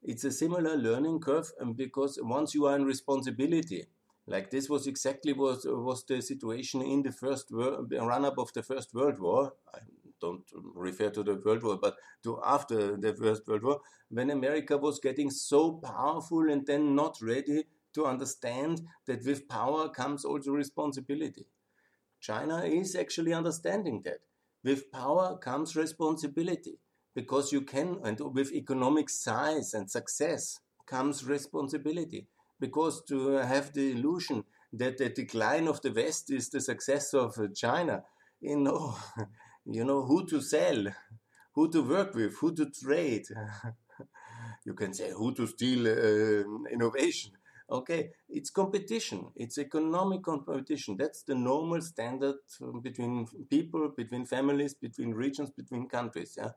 It's 0.03 0.25
a 0.25 0.31
similar 0.31 0.77
learning 0.77 1.21
curve 1.21 1.51
um, 1.61 1.73
because 1.75 2.19
once 2.23 2.55
you 2.55 2.67
are 2.67 2.77
in 2.77 2.85
responsibility, 2.85 3.87
like 4.27 4.51
this 4.51 4.69
was 4.69 4.87
exactly 4.87 5.33
was 5.33 5.67
was 5.67 6.05
the 6.05 6.23
situation 6.23 6.83
in 6.83 7.03
the 7.03 7.13
first 7.13 7.47
run 7.51 8.25
up 8.25 8.39
of 8.39 8.53
the 8.53 8.63
First 8.63 8.95
World 8.95 9.19
War. 9.19 9.53
Don't 10.21 10.45
refer 10.75 11.11
to 11.11 11.23
the 11.23 11.41
World 11.45 11.63
War, 11.63 11.79
but 11.81 11.97
to 12.25 12.41
after 12.45 12.97
the 12.97 13.15
First 13.15 13.47
World 13.47 13.63
War, 13.63 13.81
when 14.11 14.31
America 14.31 14.77
was 14.77 15.01
getting 15.01 15.31
so 15.31 15.73
powerful 15.73 16.51
and 16.51 16.67
then 16.67 16.95
not 16.95 17.19
ready 17.23 17.65
to 17.95 18.07
understand 18.07 18.83
that 19.07 19.25
with 19.25 19.49
power 19.49 19.89
comes 19.89 20.25
also 20.25 20.53
responsibility. 20.53 21.47
China 22.21 22.63
is 22.65 22.95
actually 22.95 23.33
understanding 23.33 24.03
that 24.05 24.21
with 24.63 24.91
power 24.93 25.39
comes 25.39 25.75
responsibility 25.77 26.79
because 27.15 27.53
you 27.53 27.63
can, 27.63 27.99
and 28.05 28.19
with 28.35 28.53
economic 28.53 29.09
size 29.09 29.75
and 29.75 29.91
success 29.91 30.61
comes 30.87 31.25
responsibility. 31.25 32.27
Because 32.61 33.03
to 33.09 33.29
have 33.39 33.73
the 33.73 33.93
illusion 33.93 34.45
that 34.73 34.99
the 34.99 35.09
decline 35.09 35.67
of 35.67 35.81
the 35.81 35.93
West 35.93 36.31
is 36.31 36.51
the 36.51 36.61
success 36.61 37.15
of 37.15 37.37
China, 37.55 38.05
you 38.41 38.57
know, 38.59 38.97
you 39.67 39.85
know 39.85 40.03
who 40.03 40.27
to 40.27 40.41
sell, 40.41 40.87
who 41.55 41.71
to 41.71 41.83
work 41.83 42.15
with, 42.15 42.35
who 42.39 42.55
to 42.55 42.71
trade. 42.71 43.27
you 44.65 44.75
can 44.75 44.93
say 44.95 45.11
who 45.11 45.35
to 45.35 45.47
steal 45.47 45.87
uh, 45.87 46.45
innovation. 46.71 47.33
Okay, 47.71 48.11
it's 48.29 48.51
competition. 48.51 49.29
It's 49.37 49.57
economic 49.59 50.25
competition. 50.25 50.97
That's 50.99 51.23
the 51.23 51.37
normal 51.37 51.81
standard 51.83 52.37
between 52.83 53.27
people, 53.49 53.93
between 53.97 54.27
families, 54.27 54.75
between 54.75 55.13
regions, 55.15 55.51
between 55.51 55.89
countries. 55.89 56.35
Yeah, 56.37 56.51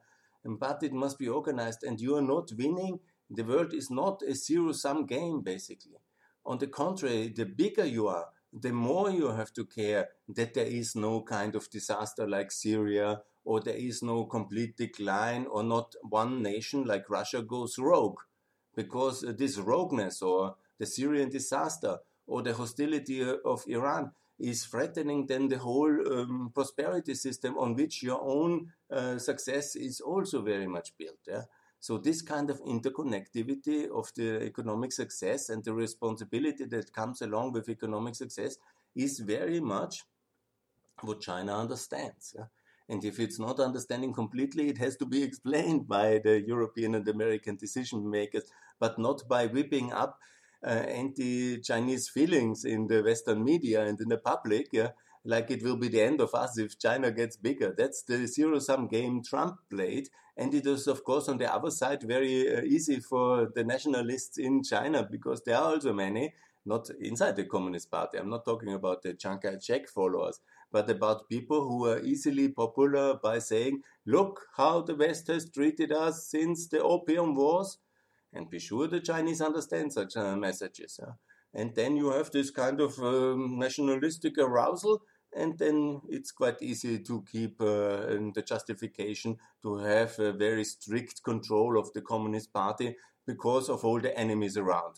but 0.43 0.81
it 0.81 0.91
must 0.91 1.19
be 1.19 1.29
organized, 1.29 1.83
and 1.83 1.99
you 2.01 2.15
are 2.15 2.21
not 2.21 2.51
winning. 2.57 2.99
The 3.29 3.43
world 3.43 3.73
is 3.73 3.91
not 3.91 4.21
a 4.27 4.33
zero-sum 4.33 5.05
game, 5.05 5.41
basically. 5.41 5.97
On 6.45 6.57
the 6.57 6.67
contrary, 6.67 7.29
the 7.29 7.45
bigger 7.45 7.85
you 7.85 8.07
are, 8.07 8.27
the 8.53 8.71
more 8.71 9.09
you 9.09 9.29
have 9.31 9.51
to 9.53 9.65
care 9.65 10.09
that 10.29 10.53
there 10.53 10.65
is 10.65 10.95
no 10.95 11.21
kind 11.21 11.55
of 11.55 11.69
disaster 11.69 12.27
like 12.27 12.51
Syria, 12.51 13.21
or 13.43 13.59
there 13.59 13.75
is 13.75 14.03
no 14.03 14.25
complete 14.25 14.77
decline, 14.77 15.47
or 15.47 15.63
not 15.63 15.95
one 16.01 16.41
nation 16.41 16.85
like 16.85 17.09
Russia 17.09 17.41
goes 17.41 17.77
rogue, 17.77 18.19
because 18.75 19.21
this 19.37 19.57
rogueness 19.57 20.21
or 20.21 20.55
the 20.79 20.85
Syrian 20.85 21.29
disaster 21.29 21.97
or 22.27 22.41
the 22.41 22.53
hostility 22.53 23.21
of 23.45 23.63
Iran 23.67 24.11
is 24.39 24.65
threatening 24.65 25.25
then 25.27 25.47
the 25.47 25.57
whole 25.57 25.91
um, 26.11 26.51
prosperity 26.53 27.13
system 27.13 27.57
on 27.57 27.75
which 27.75 28.01
your 28.01 28.21
own 28.21 28.71
uh, 28.91 29.17
success 29.17 29.75
is 29.75 30.01
also 30.01 30.41
very 30.41 30.67
much 30.67 30.93
built. 30.97 31.19
Yeah? 31.27 31.43
So 31.83 31.97
this 31.97 32.21
kind 32.21 32.49
of 32.49 32.63
interconnectivity 32.63 33.89
of 33.89 34.09
the 34.15 34.41
economic 34.41 34.93
success 34.93 35.49
and 35.49 35.61
the 35.65 35.73
responsibility 35.73 36.63
that 36.63 36.93
comes 36.93 37.21
along 37.21 37.51
with 37.51 37.67
economic 37.67 38.15
success 38.15 38.55
is 38.95 39.19
very 39.19 39.59
much 39.59 40.03
what 41.01 41.19
China 41.19 41.59
understands. 41.59 42.35
Yeah? 42.37 42.45
And 42.87 43.03
if 43.03 43.19
it's 43.19 43.37
not 43.37 43.59
understanding 43.59 44.13
completely, 44.13 44.69
it 44.69 44.77
has 44.77 44.95
to 44.95 45.05
be 45.05 45.23
explained 45.29 45.85
by 45.85 46.21
the 46.23 46.41
European 46.47 46.95
and 46.95 47.05
American 47.09 47.57
decision 47.57 48.09
makers, 48.09 48.45
but 48.79 48.97
not 48.97 49.27
by 49.27 49.47
whipping 49.47 49.91
up 49.91 50.17
uh, 50.65 50.85
anti-Chinese 50.87 52.07
feelings 52.07 52.63
in 52.63 52.87
the 52.87 53.03
Western 53.03 53.43
media 53.43 53.85
and 53.85 53.99
in 53.99 54.07
the 54.07 54.19
public, 54.19 54.69
yeah, 54.71 54.91
like 55.25 55.49
it 55.51 55.63
will 55.63 55.77
be 55.77 55.87
the 55.87 56.01
end 56.01 56.21
of 56.21 56.33
us 56.33 56.57
if 56.57 56.77
China 56.77 57.11
gets 57.11 57.37
bigger. 57.37 57.73
That's 57.77 58.03
the 58.03 58.27
zero-sum 58.27 58.87
game 58.87 59.23
Trump 59.23 59.57
played, 59.69 60.09
and 60.35 60.53
it 60.53 60.65
is, 60.65 60.87
of 60.87 61.03
course, 61.03 61.29
on 61.29 61.37
the 61.37 61.53
other 61.53 61.71
side 61.71 62.03
very 62.03 62.55
uh, 62.55 62.61
easy 62.61 62.99
for 62.99 63.51
the 63.53 63.63
nationalists 63.63 64.37
in 64.37 64.63
China 64.63 65.07
because 65.09 65.41
there 65.43 65.57
are 65.57 65.73
also 65.73 65.93
many, 65.93 66.33
not 66.65 66.89
inside 66.99 67.35
the 67.35 67.45
Communist 67.45 67.89
Party. 67.91 68.17
I'm 68.17 68.29
not 68.29 68.45
talking 68.45 68.73
about 68.73 69.01
the 69.01 69.13
Chiang 69.13 69.39
Kai-shek 69.39 69.87
followers, 69.87 70.39
but 70.71 70.89
about 70.89 71.29
people 71.29 71.67
who 71.67 71.85
are 71.87 71.99
easily 71.99 72.49
popular 72.49 73.15
by 73.15 73.39
saying, 73.39 73.83
"Look 74.05 74.47
how 74.57 74.81
the 74.81 74.95
West 74.95 75.27
has 75.27 75.49
treated 75.49 75.91
us 75.91 76.27
since 76.27 76.67
the 76.67 76.81
Opium 76.81 77.35
Wars." 77.35 77.77
And 78.35 78.49
be 78.49 78.59
sure 78.59 78.87
the 78.87 78.99
Chinese 78.99 79.41
understand 79.41 79.93
such 79.93 80.17
uh, 80.17 80.35
messages. 80.35 80.99
Yeah? 80.99 81.13
And 81.53 81.75
then 81.75 81.95
you 81.95 82.09
have 82.09 82.31
this 82.31 82.49
kind 82.49 82.81
of 82.81 82.97
um, 82.97 83.59
nationalistic 83.59 84.39
arousal, 84.39 85.03
and 85.35 85.57
then 85.57 86.01
it's 86.09 86.31
quite 86.31 86.61
easy 86.61 86.99
to 86.99 87.23
keep 87.31 87.61
uh, 87.61 88.17
the 88.35 88.43
justification 88.45 89.37
to 89.61 89.77
have 89.77 90.17
a 90.19 90.33
very 90.33 90.63
strict 90.63 91.23
control 91.23 91.77
of 91.77 91.91
the 91.93 92.01
Communist 92.01 92.53
Party 92.53 92.95
because 93.25 93.69
of 93.69 93.83
all 93.85 93.99
the 93.99 94.17
enemies 94.17 94.57
around. 94.57 94.95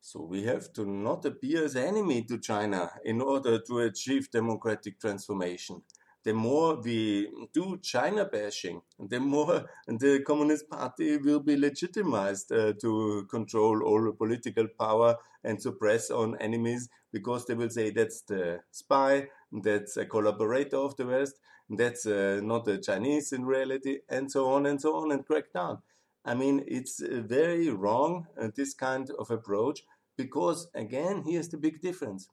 So 0.00 0.20
we 0.22 0.44
have 0.44 0.72
to 0.74 0.86
not 0.86 1.24
appear 1.24 1.64
as 1.64 1.74
enemy 1.74 2.22
to 2.24 2.38
China 2.38 2.92
in 3.04 3.20
order 3.20 3.58
to 3.58 3.80
achieve 3.80 4.30
democratic 4.30 5.00
transformation. 5.00 5.82
The 6.26 6.34
more 6.34 6.74
we 6.74 7.30
do 7.52 7.78
China 7.78 8.24
bashing, 8.24 8.82
the 8.98 9.20
more 9.20 9.70
the 9.86 10.24
Communist 10.26 10.68
Party 10.68 11.18
will 11.18 11.38
be 11.38 11.56
legitimized 11.56 12.50
uh, 12.50 12.72
to 12.80 13.28
control 13.30 13.84
all 13.84 14.10
political 14.10 14.66
power 14.66 15.14
and 15.44 15.62
suppress 15.62 16.10
on 16.10 16.36
enemies 16.38 16.88
because 17.12 17.46
they 17.46 17.54
will 17.54 17.70
say 17.70 17.90
that's 17.90 18.22
the 18.22 18.58
spy, 18.72 19.28
that's 19.52 19.96
a 19.98 20.04
collaborator 20.04 20.78
of 20.78 20.96
the 20.96 21.06
West, 21.06 21.38
that's 21.70 22.06
uh, 22.06 22.40
not 22.42 22.66
a 22.66 22.78
Chinese 22.78 23.32
in 23.32 23.44
reality, 23.44 24.00
and 24.08 24.28
so 24.28 24.48
on 24.48 24.66
and 24.66 24.80
so 24.80 24.96
on, 24.96 25.12
and 25.12 25.24
crack 25.24 25.52
down. 25.54 25.78
I 26.24 26.34
mean, 26.34 26.64
it's 26.66 27.00
uh, 27.00 27.22
very 27.24 27.70
wrong, 27.70 28.26
uh, 28.36 28.48
this 28.52 28.74
kind 28.74 29.08
of 29.16 29.30
approach, 29.30 29.84
because 30.16 30.66
again, 30.74 31.22
here's 31.24 31.50
the 31.50 31.56
big 31.56 31.80
difference. 31.80 32.28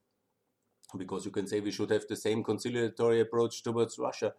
Because 0.98 1.26
you 1.26 1.32
can 1.32 1.48
say 1.48 1.60
we 1.60 1.72
should 1.72 1.90
have 1.90 2.06
the 2.08 2.16
same 2.16 2.44
conciliatory 2.44 3.22
approach 3.22 3.64
towards 3.64 3.98
Russia, 3.98 4.34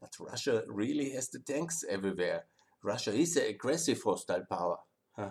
but 0.00 0.14
Russia 0.18 0.62
really 0.68 1.10
has 1.10 1.28
the 1.28 1.40
tanks 1.40 1.84
everywhere. 1.88 2.44
Russia 2.82 3.12
is 3.12 3.36
an 3.36 3.46
aggressive 3.48 4.00
hostile 4.02 4.44
power. 4.48 4.78
Huh? 5.16 5.30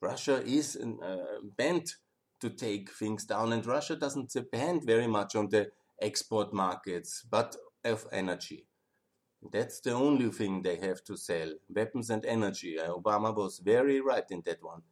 Russia 0.00 0.42
is 0.44 0.76
uh, 0.76 1.16
bent 1.56 1.96
to 2.40 2.50
take 2.50 2.90
things 2.90 3.24
down, 3.24 3.52
and 3.52 3.64
Russia 3.66 3.96
doesn't 3.96 4.30
depend 4.30 4.84
very 4.84 5.06
much 5.06 5.36
on 5.36 5.48
the 5.48 5.70
export 6.00 6.52
markets, 6.52 7.24
but 7.30 7.56
of 7.84 8.06
energy. 8.12 8.66
That's 9.52 9.80
the 9.80 9.92
only 9.92 10.30
thing 10.30 10.62
they 10.62 10.76
have 10.76 11.02
to 11.04 11.16
sell 11.16 11.52
weapons 11.68 12.10
and 12.10 12.24
energy. 12.26 12.78
Uh, 12.78 12.92
Obama 12.92 13.34
was 13.34 13.58
very 13.58 14.00
right 14.00 14.24
in 14.30 14.42
that 14.44 14.62
one. 14.62 14.82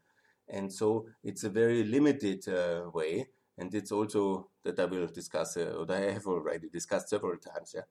And 0.48 0.72
so 0.72 1.06
it's 1.22 1.44
a 1.44 1.50
very 1.50 1.84
limited 1.84 2.48
uh, 2.48 2.90
way. 2.92 3.28
And 3.58 3.74
it's 3.74 3.92
also 3.92 4.50
that 4.64 4.78
I 4.78 4.84
will 4.84 5.08
discuss, 5.08 5.56
uh, 5.56 5.74
or 5.78 5.92
I 5.92 6.12
have 6.12 6.26
already 6.26 6.68
discussed 6.68 7.08
several 7.08 7.36
times. 7.38 7.72
Yeah. 7.74 7.82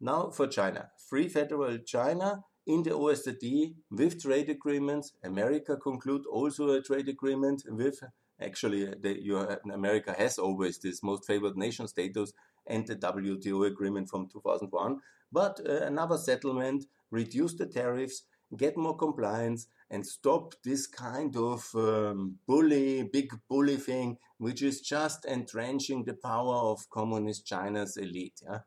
Now 0.00 0.30
for 0.30 0.48
China. 0.48 0.90
Free 1.08 1.28
Federal 1.28 1.78
China 1.78 2.44
in 2.66 2.82
the 2.82 2.90
OSCE 2.90 3.74
with 3.90 4.20
trade 4.20 4.50
agreements. 4.50 5.12
America 5.22 5.76
conclude 5.76 6.26
also 6.26 6.70
a 6.70 6.82
trade 6.82 7.08
agreement 7.08 7.62
with, 7.68 8.02
actually, 8.40 8.86
the, 8.86 9.60
America 9.72 10.14
has 10.18 10.38
always 10.38 10.78
this 10.78 11.02
most 11.02 11.24
favored 11.24 11.56
nation 11.56 11.86
status 11.86 12.32
and 12.66 12.86
the 12.86 12.96
WTO 12.96 13.66
agreement 13.66 14.08
from 14.08 14.28
2001. 14.28 14.98
But 15.30 15.60
uh, 15.66 15.86
another 15.86 16.18
settlement, 16.18 16.84
reduce 17.10 17.54
the 17.54 17.66
tariffs, 17.66 18.24
get 18.56 18.76
more 18.76 18.96
compliance, 18.96 19.68
and 19.92 20.06
stop 20.06 20.54
this 20.64 20.86
kind 20.86 21.36
of 21.36 21.68
um, 21.74 22.38
bully, 22.46 23.02
big 23.12 23.30
bully 23.48 23.76
thing, 23.76 24.16
which 24.38 24.62
is 24.62 24.80
just 24.80 25.26
entrenching 25.26 26.02
the 26.04 26.14
power 26.14 26.56
of 26.56 26.88
communist 26.90 27.46
China's 27.46 27.98
elite. 27.98 28.40
Yeah? 28.42 28.60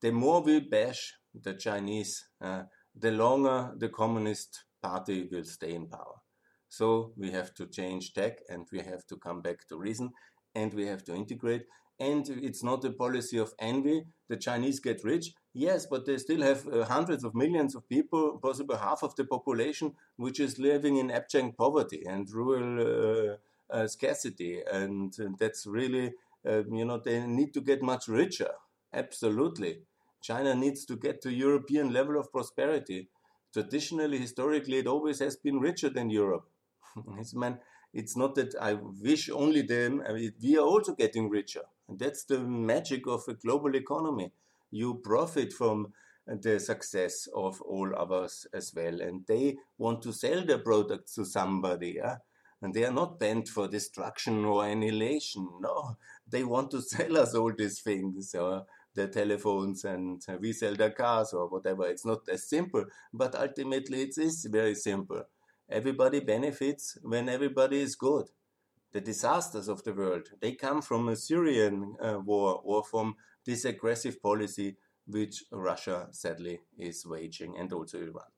The 0.00 0.10
more 0.10 0.42
we 0.42 0.58
bash 0.58 1.14
the 1.32 1.54
Chinese, 1.54 2.24
uh, 2.40 2.64
the 2.94 3.12
longer 3.12 3.72
the 3.78 3.88
communist 3.88 4.64
party 4.82 5.28
will 5.30 5.44
stay 5.44 5.72
in 5.72 5.86
power. 5.86 6.16
So 6.68 7.12
we 7.16 7.30
have 7.30 7.54
to 7.54 7.66
change 7.66 8.12
tech 8.12 8.40
and 8.50 8.66
we 8.72 8.80
have 8.80 9.06
to 9.06 9.16
come 9.16 9.40
back 9.40 9.68
to 9.68 9.76
reason 9.78 10.10
and 10.54 10.74
we 10.74 10.86
have 10.86 11.04
to 11.04 11.14
integrate 11.14 11.62
and 12.00 12.28
it's 12.28 12.64
not 12.64 12.84
a 12.84 12.90
policy 12.90 13.38
of 13.38 13.54
envy. 13.58 14.02
The 14.28 14.36
Chinese 14.36 14.80
get 14.80 15.04
rich, 15.04 15.32
yes, 15.54 15.86
but 15.86 16.06
they 16.06 16.18
still 16.18 16.42
have 16.42 16.66
uh, 16.68 16.84
hundreds 16.84 17.24
of 17.24 17.34
millions 17.34 17.74
of 17.74 17.88
people, 17.88 18.38
possibly 18.42 18.76
half 18.76 19.02
of 19.02 19.14
the 19.16 19.24
population, 19.24 19.94
which 20.16 20.40
is 20.40 20.58
living 20.58 20.96
in 20.96 21.10
abject 21.10 21.56
poverty 21.56 22.04
and 22.06 22.30
rural 22.30 22.80
uh, 22.80 23.36
uh, 23.74 23.86
scarcity. 23.86 24.60
And 24.70 25.12
that's 25.38 25.66
really, 25.66 26.12
uh, 26.46 26.64
you 26.70 26.84
know, 26.84 26.98
they 26.98 27.26
need 27.26 27.54
to 27.54 27.60
get 27.60 27.82
much 27.82 28.08
richer. 28.08 28.50
Absolutely. 28.92 29.82
China 30.22 30.54
needs 30.54 30.84
to 30.86 30.96
get 30.96 31.20
to 31.22 31.32
European 31.32 31.92
level 31.92 32.18
of 32.18 32.30
prosperity. 32.30 33.08
Traditionally, 33.52 34.18
historically, 34.18 34.78
it 34.78 34.86
always 34.86 35.18
has 35.18 35.36
been 35.36 35.58
richer 35.58 35.90
than 35.90 36.10
Europe. 36.10 36.48
it's, 37.18 37.34
man, 37.34 37.58
it's 37.92 38.16
not 38.16 38.34
that 38.36 38.54
I 38.60 38.74
wish 38.74 39.28
only 39.30 39.62
them. 39.62 40.02
I 40.08 40.12
mean, 40.12 40.32
we 40.42 40.56
are 40.56 40.64
also 40.66 40.94
getting 40.94 41.28
richer. 41.28 41.62
And 41.88 41.98
that's 41.98 42.24
the 42.24 42.38
magic 42.38 43.06
of 43.06 43.22
a 43.28 43.34
global 43.34 43.74
economy. 43.74 44.32
You 44.72 45.00
profit 45.04 45.52
from 45.52 45.92
the 46.26 46.58
success 46.58 47.28
of 47.34 47.60
all 47.62 47.94
others 47.96 48.46
as 48.52 48.72
well. 48.74 49.00
And 49.00 49.24
they 49.26 49.56
want 49.78 50.02
to 50.02 50.12
sell 50.12 50.44
their 50.44 50.58
products 50.58 51.14
to 51.14 51.24
somebody. 51.24 51.94
Yeah? 51.96 52.16
And 52.60 52.74
they 52.74 52.84
are 52.84 52.92
not 52.92 53.18
bent 53.18 53.48
for 53.48 53.68
destruction 53.68 54.44
or 54.44 54.66
annihilation. 54.66 55.48
No, 55.60 55.96
they 56.28 56.42
want 56.42 56.70
to 56.72 56.82
sell 56.94 57.18
us 57.18 57.34
all 57.34 57.52
these 57.56 57.80
things. 57.80 58.34
Or 58.34 58.66
the 58.94 59.08
telephones 59.08 59.84
and 59.84 60.22
we 60.38 60.52
sell 60.52 60.74
their 60.74 60.90
cars 60.90 61.32
or 61.32 61.48
whatever. 61.48 61.86
It's 61.86 62.04
not 62.04 62.28
as 62.30 62.48
simple, 62.48 62.84
but 63.12 63.34
ultimately 63.34 64.02
it 64.02 64.18
is 64.18 64.46
very 64.50 64.74
simple. 64.74 65.22
Everybody 65.70 66.20
benefits 66.20 66.98
when 67.02 67.30
everybody 67.30 67.80
is 67.80 67.94
good 67.94 68.26
the 68.92 69.00
disasters 69.00 69.68
of 69.68 69.82
the 69.84 69.92
world, 69.92 70.28
they 70.40 70.52
come 70.52 70.82
from 70.82 71.08
a 71.08 71.16
Syrian 71.16 71.96
uh, 72.00 72.18
war 72.24 72.60
or 72.62 72.84
from 72.84 73.16
this 73.44 73.64
aggressive 73.64 74.22
policy 74.22 74.76
which 75.06 75.44
Russia 75.50 76.08
sadly 76.12 76.60
is 76.78 77.04
waging 77.06 77.56
and 77.58 77.72
also 77.72 77.98
Iran. 77.98 78.30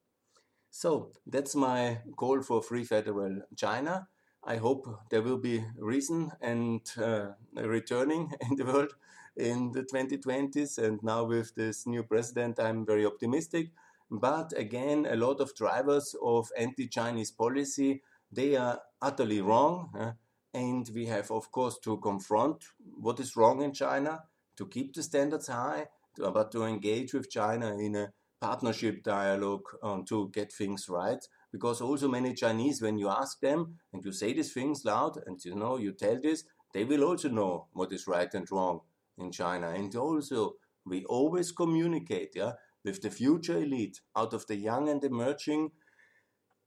So 0.71 1.12
that's 1.27 1.55
my 1.55 1.99
call 2.17 2.43
for 2.43 2.62
free 2.62 2.85
federal 2.85 3.43
China. 3.57 4.09
I 4.43 4.57
hope 4.57 4.87
there 5.11 5.23
will 5.23 5.38
be 5.38 5.64
reason 5.79 6.33
and 6.40 6.81
uh, 7.01 7.29
returning 7.55 8.33
in 8.51 8.57
the 8.57 8.64
world 8.64 8.95
in 9.37 9.73
the 9.73 9.83
2020s. 9.83 10.79
And 10.79 11.03
now 11.03 11.25
with 11.25 11.55
this 11.55 11.87
new 11.87 12.03
president, 12.03 12.59
I'm 12.59 12.85
very 12.85 13.07
optimistic. 13.07 13.71
But 14.11 14.53
again, 14.57 15.07
a 15.09 15.17
lot 15.17 15.40
of 15.40 15.55
drivers 15.55 16.14
of 16.23 16.51
anti-Chinese 16.59 17.31
policy, 17.31 18.03
they 18.31 18.57
are 18.57 18.81
utterly 19.01 19.40
wrong. 19.40 19.90
Uh, 19.99 20.12
and 20.53 20.88
we 20.95 21.07
have, 21.07 21.31
of 21.31 21.51
course, 21.51 21.79
to 21.81 21.97
confront 21.99 22.64
what 23.01 23.19
is 23.19 23.37
wrong 23.37 23.62
in 23.62 23.73
China, 23.73 24.25
to 24.57 24.67
keep 24.67 24.95
the 24.95 25.03
standards 25.03 25.49
high, 25.49 25.87
to, 26.17 26.31
but 26.31 26.53
to 26.53 26.64
engage 26.64 27.14
with 27.14 27.31
China 27.31 27.77
in 27.79 27.97
a 27.97 28.12
partnership 28.40 29.03
dialogue 29.03 29.64
um, 29.83 30.05
to 30.05 30.31
get 30.33 30.53
things 30.53 30.88
right. 30.88 31.25
Because 31.51 31.81
also 31.81 32.09
many 32.09 32.35
Chinese, 32.35 32.83
when 32.83 32.99
you 32.99 33.09
ask 33.09 33.40
them 33.40 33.79
and 33.93 34.05
you 34.05 34.12
say 34.12 34.33
these 34.33 34.53
things 34.53 34.85
loud 34.85 35.19
and 35.27 35.43
you 35.45 35.55
know, 35.55 35.79
you 35.79 35.93
tell 35.93 36.21
this, 36.21 36.45
they 36.73 36.85
will 36.85 37.05
also 37.05 37.29
know 37.29 37.69
what 37.73 37.93
is 37.93 38.07
right 38.07 38.33
and 38.35 38.51
wrong 38.51 38.81
in 39.19 39.31
China. 39.31 39.71
And 39.71 39.95
also, 39.95 40.57
we 40.85 41.05
always 41.05 41.53
communicate 41.53 42.33
yeah, 42.35 42.53
with 42.85 43.01
the 43.01 43.11
future 43.11 43.59
elite 43.59 44.01
out 44.17 44.35
of 44.35 44.47
the 44.47 44.57
young 44.57 44.88
and 44.88 45.03
emerging 45.05 45.71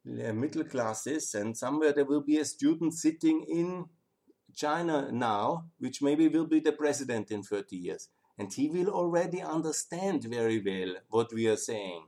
middle 0.05 0.63
classes, 0.63 1.35
and 1.35 1.57
somewhere 1.57 1.91
there 1.91 2.05
will 2.05 2.21
be 2.21 2.37
a 2.37 2.45
student 2.45 2.93
sitting 2.93 3.43
in 3.43 3.85
China 4.57 5.09
now, 5.11 5.65
which 5.77 6.01
maybe 6.01 6.27
will 6.27 6.47
be 6.47 6.59
the 6.59 6.71
president 6.71 7.29
in 7.31 7.43
30 7.43 7.77
years. 7.77 8.09
And 8.37 8.51
he 8.51 8.69
will 8.69 8.89
already 8.89 9.41
understand 9.41 10.23
very 10.23 10.59
well 10.59 10.95
what 11.09 11.31
we 11.31 11.47
are 11.47 11.57
saying. 11.57 12.03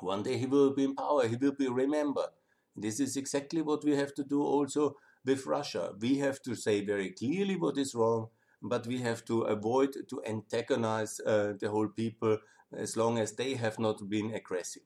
One 0.00 0.24
day 0.24 0.36
he 0.36 0.46
will 0.46 0.74
be 0.74 0.84
in 0.84 0.96
power, 0.96 1.26
he 1.28 1.36
will 1.36 1.52
be 1.52 1.68
remembered. 1.68 2.34
This 2.76 2.98
is 2.98 3.16
exactly 3.16 3.62
what 3.62 3.84
we 3.84 3.94
have 3.96 4.14
to 4.14 4.24
do 4.24 4.42
also 4.42 4.96
with 5.24 5.46
Russia. 5.46 5.92
We 5.98 6.18
have 6.18 6.42
to 6.42 6.56
say 6.56 6.84
very 6.84 7.10
clearly 7.10 7.56
what 7.56 7.78
is 7.78 7.94
wrong, 7.94 8.28
but 8.60 8.86
we 8.86 8.98
have 8.98 9.24
to 9.26 9.42
avoid 9.42 9.94
to 10.08 10.22
antagonize 10.26 11.20
uh, 11.20 11.52
the 11.58 11.70
whole 11.70 11.88
people 11.88 12.38
as 12.76 12.96
long 12.96 13.18
as 13.18 13.32
they 13.32 13.54
have 13.54 13.78
not 13.78 14.08
been 14.08 14.34
aggressive. 14.34 14.82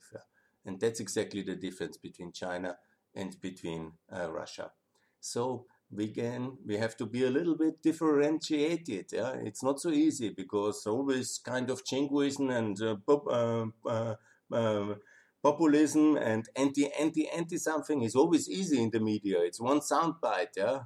And 0.66 0.78
that's 0.78 1.00
exactly 1.00 1.42
the 1.42 1.56
difference 1.56 1.96
between 1.96 2.32
China 2.32 2.76
and 3.14 3.40
between 3.40 3.92
uh, 4.14 4.30
Russia. 4.30 4.72
So 5.20 5.66
we 5.90 6.08
can 6.08 6.58
we 6.66 6.76
have 6.76 6.96
to 6.98 7.06
be 7.06 7.24
a 7.24 7.30
little 7.30 7.56
bit 7.56 7.82
differentiated. 7.82 9.06
Yeah? 9.12 9.32
It's 9.32 9.62
not 9.62 9.80
so 9.80 9.90
easy 9.90 10.30
because 10.30 10.86
always 10.86 11.38
kind 11.38 11.70
of 11.70 11.84
jingoism 11.84 12.50
and 12.50 12.80
uh, 12.82 12.96
pop, 13.06 13.26
uh, 13.26 13.66
uh, 13.86 14.14
um, 14.52 14.96
populism 15.42 16.16
and 16.16 16.48
anti 16.56 16.92
anti 16.92 17.28
anti 17.28 17.56
something 17.56 18.02
is 18.02 18.14
always 18.14 18.48
easy 18.48 18.82
in 18.82 18.90
the 18.90 19.00
media. 19.00 19.38
It's 19.40 19.60
one 19.60 19.80
soundbite, 19.80 20.56
yeah. 20.56 20.80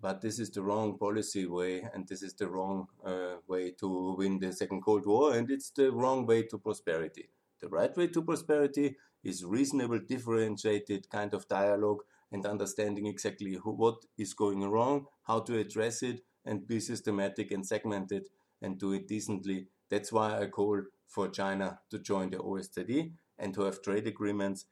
But 0.00 0.20
this 0.20 0.38
is 0.38 0.50
the 0.50 0.62
wrong 0.62 0.96
policy 0.96 1.46
way, 1.46 1.82
and 1.92 2.06
this 2.06 2.22
is 2.22 2.34
the 2.34 2.48
wrong 2.48 2.86
uh, 3.04 3.36
way 3.48 3.72
to 3.80 4.14
win 4.16 4.38
the 4.38 4.52
Second 4.52 4.82
Cold 4.82 5.06
War, 5.06 5.34
and 5.34 5.50
it's 5.50 5.70
the 5.70 5.90
wrong 5.90 6.24
way 6.24 6.44
to 6.44 6.58
prosperity. 6.58 7.30
The 7.60 7.68
right 7.68 7.96
way 7.96 8.06
to 8.08 8.22
prosperity 8.22 8.96
is 9.24 9.44
reasonable, 9.44 9.98
differentiated 9.98 11.10
kind 11.10 11.34
of 11.34 11.48
dialogue 11.48 12.04
and 12.32 12.46
understanding 12.46 13.06
exactly 13.06 13.54
who, 13.54 13.72
what 13.72 13.96
is 14.16 14.34
going 14.34 14.62
wrong, 14.68 15.06
how 15.24 15.40
to 15.40 15.58
address 15.58 16.02
it, 16.02 16.20
and 16.44 16.66
be 16.66 16.80
systematic 16.80 17.50
and 17.50 17.66
segmented 17.66 18.28
and 18.62 18.78
do 18.78 18.92
it 18.92 19.06
decently. 19.08 19.68
That's 19.90 20.12
why 20.12 20.40
I 20.40 20.46
call 20.46 20.82
for 21.06 21.28
China 21.28 21.80
to 21.90 21.98
join 21.98 22.30
the 22.30 22.38
OSCE 22.38 23.12
and 23.38 23.54
to 23.54 23.62
have 23.62 23.82
trade 23.82 24.06
agreements 24.06 24.66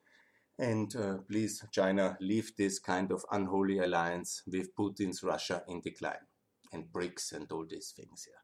And 0.58 0.94
uh, 0.96 1.18
please, 1.28 1.64
China, 1.72 2.16
leave 2.20 2.52
this 2.56 2.78
kind 2.78 3.10
of 3.12 3.24
unholy 3.30 3.78
alliance 3.78 4.42
with 4.46 4.74
Putin's 4.74 5.22
Russia 5.22 5.62
in 5.68 5.80
decline 5.80 6.26
and 6.72 6.86
BRICS 6.92 7.32
and 7.32 7.50
all 7.52 7.66
these 7.68 7.92
things. 7.96 8.26
Yeah. 8.28 8.40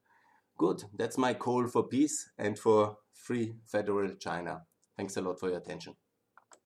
Good. 0.58 0.84
That's 0.96 1.18
my 1.18 1.34
call 1.34 1.68
for 1.68 1.88
peace 1.88 2.30
and 2.38 2.58
for 2.58 2.98
free 3.14 3.56
federal 3.66 4.14
China. 4.16 4.62
Thanks 4.96 5.16
a 5.16 5.22
lot 5.22 5.40
for 5.40 5.48
your 5.50 5.58
attention. 5.58 5.96